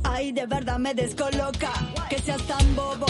[0.04, 1.72] Ay, de verdad me descoloca.
[2.10, 3.06] Que seas tan bobo.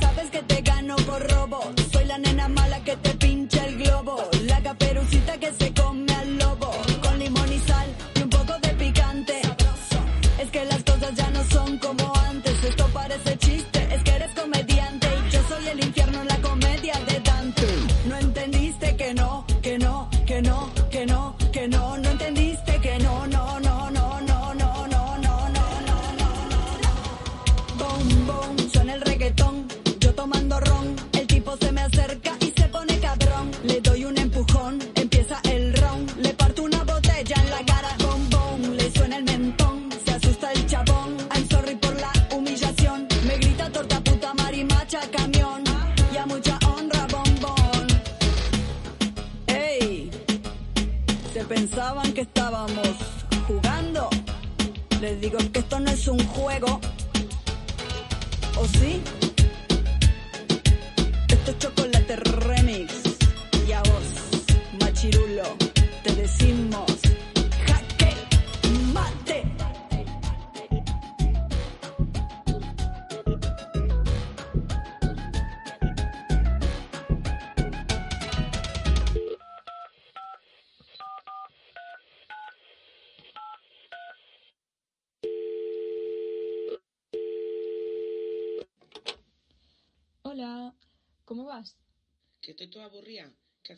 [0.00, 1.60] Sabes que te gano por robo.
[1.92, 3.05] Soy la nena mala que te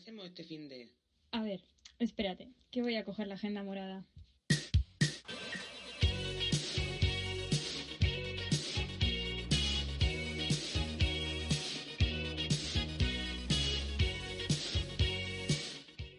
[0.09, 0.91] hacemos este fin de...?
[1.31, 1.61] A ver,
[1.99, 4.07] espérate, que voy a coger la agenda morada.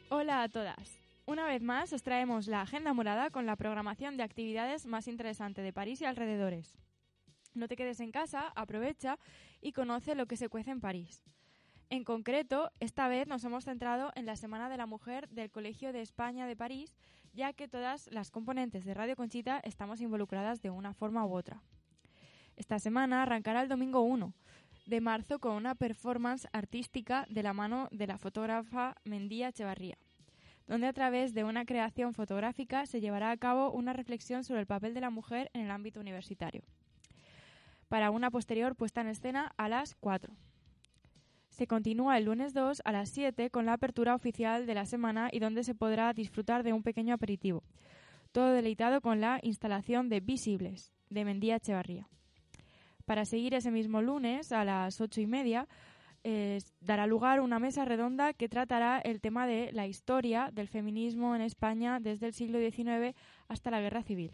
[0.09, 1.01] Hola a todas.
[1.27, 5.62] Una vez más os traemos la agenda morada con la programación de actividades más interesante
[5.62, 6.79] de París y alrededores.
[7.55, 9.19] No te quedes en casa, aprovecha
[9.61, 11.25] y conoce lo que se cuece en París.
[11.93, 15.93] En concreto, esta vez nos hemos centrado en la Semana de la Mujer del Colegio
[15.93, 16.95] de España de París,
[17.35, 21.65] ya que todas las componentes de Radio Conchita estamos involucradas de una forma u otra.
[22.55, 24.33] Esta semana arrancará el domingo 1
[24.87, 29.99] de marzo con una performance artística de la mano de la fotógrafa Mendía Echevarría,
[30.69, 34.67] donde a través de una creación fotográfica se llevará a cabo una reflexión sobre el
[34.69, 36.62] papel de la mujer en el ámbito universitario,
[37.89, 40.33] para una posterior puesta en escena a las 4.
[41.61, 45.28] Se continúa el lunes 2 a las 7 con la apertura oficial de la semana
[45.31, 47.62] y donde se podrá disfrutar de un pequeño aperitivo.
[48.32, 52.09] Todo deleitado con la instalación de Visibles de Mendía Echevarría.
[53.05, 55.69] Para seguir ese mismo lunes a las ocho y media
[56.81, 61.43] dará lugar una mesa redonda que tratará el tema de la historia del feminismo en
[61.43, 63.15] España desde el siglo XIX
[63.49, 64.32] hasta la Guerra Civil.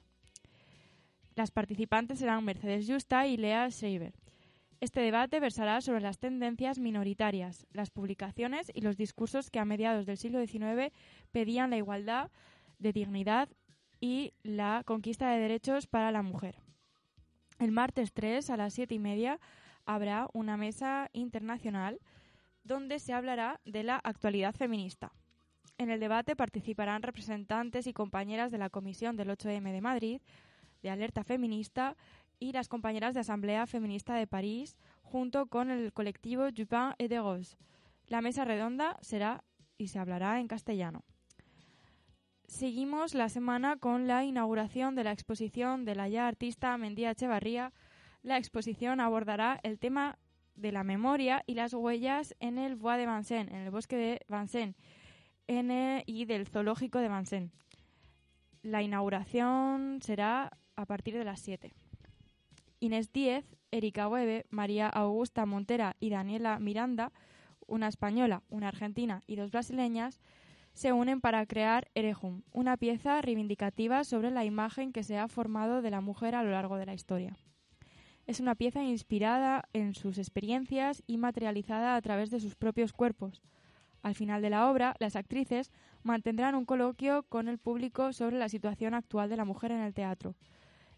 [1.34, 4.14] Las participantes serán Mercedes Justa y Lea Schreiber.
[4.80, 10.04] Este debate versará sobre las tendencias minoritarias, las publicaciones y los discursos que a mediados
[10.04, 10.92] del siglo XIX
[11.32, 12.30] pedían la igualdad
[12.78, 13.48] de dignidad
[14.00, 16.56] y la conquista de derechos para la mujer.
[17.58, 19.40] El martes 3 a las 7 y media
[19.86, 21.98] habrá una mesa internacional
[22.62, 25.12] donde se hablará de la actualidad feminista.
[25.78, 30.20] En el debate participarán representantes y compañeras de la Comisión del 8M de Madrid,
[30.82, 31.96] de Alerta Feminista
[32.38, 37.18] y las compañeras de Asamblea Feminista de París, junto con el colectivo Dupin et de
[37.18, 37.56] Rose.
[38.06, 39.44] La mesa redonda será
[39.78, 41.04] y se hablará en castellano.
[42.46, 47.72] Seguimos la semana con la inauguración de la exposición de la ya artista Mendía Echevarría.
[48.22, 50.18] La exposición abordará el tema
[50.54, 54.20] de la memoria y las huellas en el Bois de Vincennes, en el bosque de
[54.28, 54.76] Vincennes,
[56.06, 57.52] y del zoológico de Vincennes.
[58.62, 61.72] La inauguración será a partir de las 7.
[62.80, 67.12] Inés Díez, Erika Hueve, María Augusta Montera y Daniela Miranda,
[67.66, 70.20] una española, una argentina y dos brasileñas,
[70.72, 75.80] se unen para crear Erejum, una pieza reivindicativa sobre la imagen que se ha formado
[75.80, 77.38] de la mujer a lo largo de la historia.
[78.26, 83.42] Es una pieza inspirada en sus experiencias y materializada a través de sus propios cuerpos.
[84.02, 85.72] Al final de la obra, las actrices
[86.02, 89.94] mantendrán un coloquio con el público sobre la situación actual de la mujer en el
[89.94, 90.34] teatro.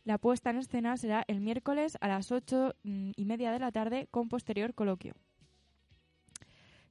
[0.09, 3.71] La puesta en escena será el miércoles a las ocho mm, y media de la
[3.71, 5.13] tarde con posterior coloquio.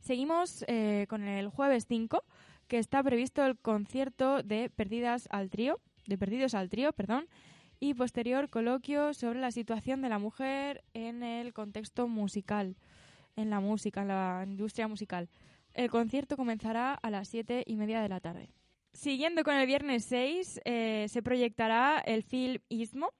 [0.02, 2.24] Seguimos eh, con el jueves 5,
[2.68, 7.28] que está previsto el concierto de Perdidas al Trío, de Perdidos al Trío, perdón,
[7.80, 12.78] y posterior coloquio sobre la situación de la mujer en el contexto musical,
[13.36, 15.28] en la música, en la industria musical.
[15.74, 18.52] El concierto comenzará a las siete y media de la tarde.
[18.94, 23.14] Siguiendo con el viernes 6, eh, se proyectará el film Istmo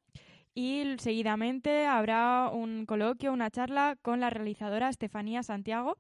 [0.56, 5.98] y seguidamente habrá un coloquio, una charla con la realizadora Estefanía Santiago,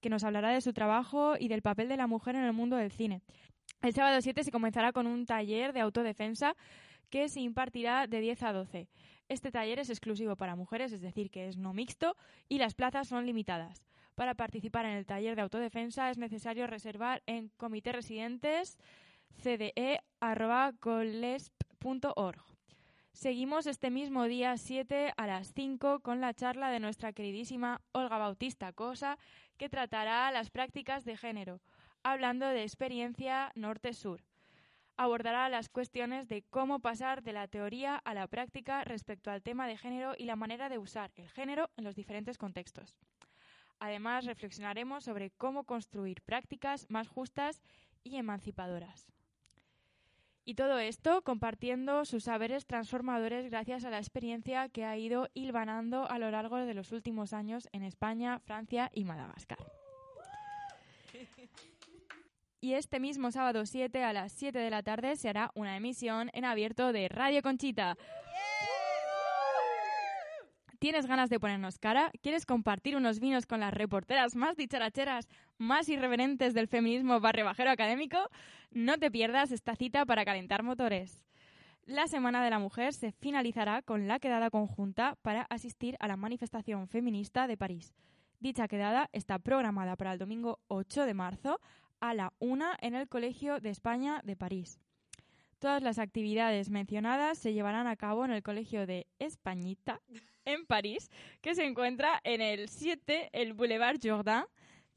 [0.00, 2.76] que nos hablará de su trabajo y del papel de la mujer en el mundo
[2.76, 3.22] del cine.
[3.82, 6.54] El sábado 7 se comenzará con un taller de autodefensa
[7.08, 8.88] que se impartirá de 10 a 12.
[9.28, 12.16] Este taller es exclusivo para mujeres, es decir, que es no mixto
[12.48, 13.82] y las plazas son limitadas.
[14.16, 18.78] Para participar en el taller de autodefensa es necesario reservar en comité residentes
[19.42, 22.40] cde.colesp.org.
[23.12, 28.16] Seguimos este mismo día 7 a las 5 con la charla de nuestra queridísima Olga
[28.16, 29.18] Bautista Cosa,
[29.58, 31.60] que tratará las prácticas de género,
[32.02, 34.24] hablando de experiencia norte-sur.
[34.96, 39.66] Abordará las cuestiones de cómo pasar de la teoría a la práctica respecto al tema
[39.66, 42.96] de género y la manera de usar el género en los diferentes contextos.
[43.78, 47.62] Además, reflexionaremos sobre cómo construir prácticas más justas
[48.04, 49.06] y emancipadoras.
[50.44, 56.08] Y todo esto compartiendo sus saberes transformadores gracias a la experiencia que ha ido hilvanando
[56.08, 59.58] a lo largo de los últimos años en España, Francia y Madagascar.
[62.60, 66.30] Y este mismo sábado 7 a las 7 de la tarde se hará una emisión
[66.32, 67.96] en abierto de Radio Conchita.
[70.78, 72.10] ¿Tienes ganas de ponernos cara?
[72.20, 75.26] ¿Quieres compartir unos vinos con las reporteras más dicharacheras,
[75.56, 78.18] más irreverentes del feminismo barrio bajero académico?
[78.70, 81.24] No te pierdas esta cita para calentar motores.
[81.86, 86.16] La Semana de la Mujer se finalizará con la quedada conjunta para asistir a la
[86.16, 87.94] manifestación feminista de París.
[88.38, 91.60] Dicha quedada está programada para el domingo 8 de marzo
[92.00, 94.78] a la una en el Colegio de España de París.
[95.58, 100.02] Todas las actividades mencionadas se llevarán a cabo en el Colegio de Españita,
[100.44, 101.10] en París,
[101.40, 104.44] que se encuentra en el 7, el Boulevard Jourdain,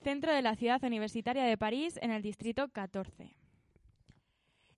[0.02, 3.39] centro de la ciudad universitaria de París, en el distrito 14.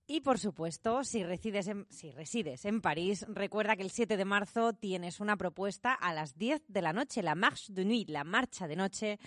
[0.07, 4.26] Y por supuesto, si resides, en, si resides en París, recuerda que el 7 de
[4.26, 8.23] marzo tienes una propuesta a las 10 de la noche, la Marche de Nuit, la
[8.23, 9.19] marcha de noche,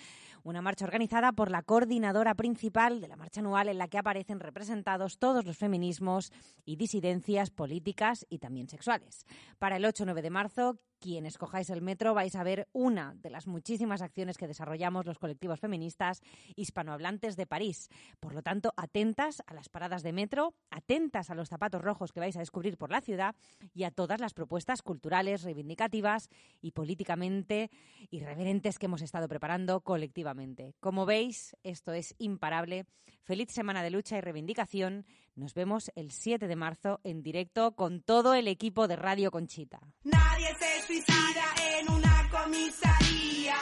[0.43, 4.39] una marcha organizada por la coordinadora principal de la marcha anual en la que aparecen
[4.39, 6.31] representados todos los feminismos
[6.65, 9.25] y disidencias políticas y también sexuales.
[9.57, 13.47] Para el 8-9 de marzo, quien escojáis el metro vais a ver una de las
[13.47, 16.21] muchísimas acciones que desarrollamos los colectivos feministas
[16.55, 17.89] hispanohablantes de París.
[18.19, 22.19] Por lo tanto, atentas a las paradas de metro, atentas a los zapatos rojos que
[22.19, 23.35] vais a descubrir por la ciudad
[23.73, 26.29] y a todas las propuestas culturales, reivindicativas
[26.61, 27.69] y políticamente
[28.09, 30.73] irreverentes que hemos estado preparando colectivamente.
[30.79, 32.85] Como veis, esto es imparable.
[33.23, 35.05] Feliz semana de lucha y reivindicación.
[35.35, 39.81] Nos vemos el 7 de marzo en directo con todo el equipo de Radio Conchita.
[40.03, 41.43] Nadie se suicida
[41.77, 43.55] en una comisaría.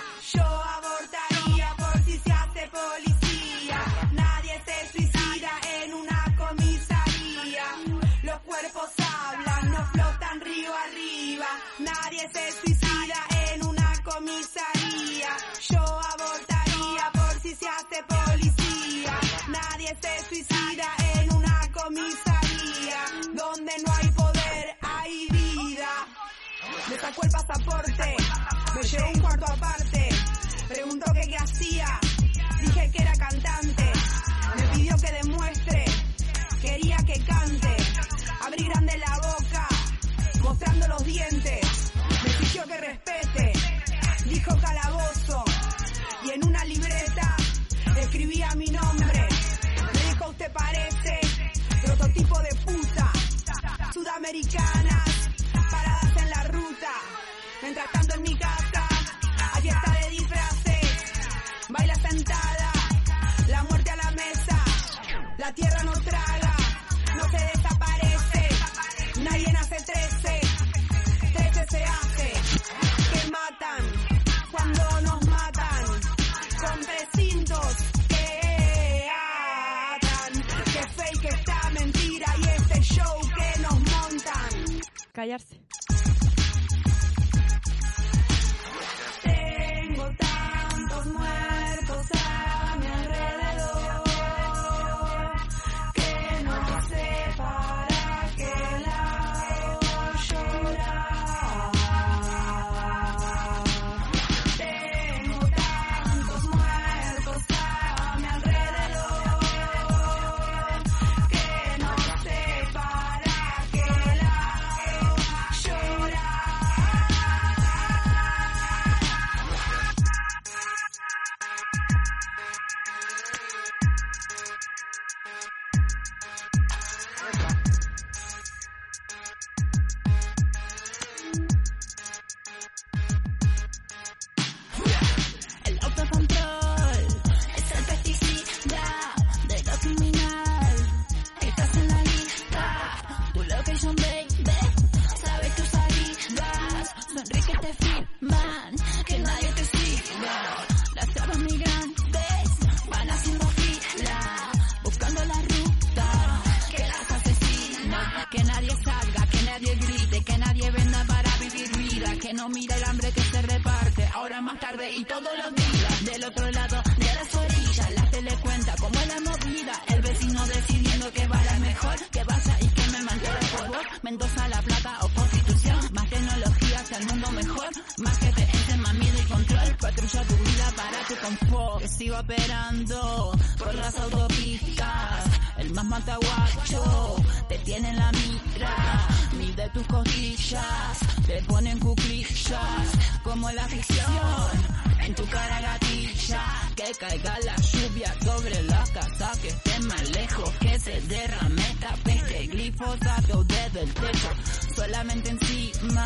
[162.34, 164.10] No mira el hambre que se reparte.
[164.14, 168.36] Ahora más tarde y todos los días, del otro lado de las orillas, la tele
[168.42, 169.82] cuenta como la movida.
[169.88, 173.86] El vecino decidiendo que va la mejor, que vaya y que me mantenga por vos.
[174.02, 178.94] Mendoza, La Plata o Constitución, más tecnología hacia el mundo mejor, más que te más
[178.96, 179.78] miedo y control.
[179.80, 185.43] Patrulla tu vida para tu confort, que sigo operando por las autopistas.
[185.74, 187.16] Más mataguacho
[187.50, 189.08] te tiene en la mira,
[189.40, 192.88] mide tus costillas, te ponen cuclillas,
[193.24, 194.74] como la ficción.
[195.00, 196.44] En tu cara gatilla,
[196.76, 201.96] que caiga la lluvia sobre la casa, que esté más lejos, que se derrame esta
[202.04, 204.30] peste, glifosato desde el techo,
[204.76, 206.06] solamente encima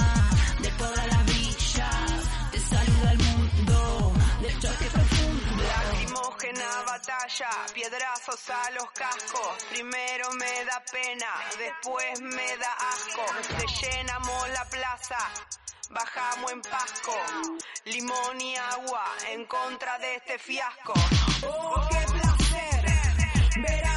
[0.61, 5.06] de todas las villas, te saluda el mundo, del choque.
[6.57, 9.63] Lacrimógena batalla, piedrazos a los cascos.
[9.69, 11.27] Primero me da pena,
[11.57, 13.25] después me da asco.
[13.57, 15.17] Te llenamos la plaza,
[15.89, 17.15] bajamos en Pasco.
[17.85, 20.93] Limón y agua en contra de este fiasco.
[21.43, 22.85] Oh, qué placer
[23.61, 23.96] ver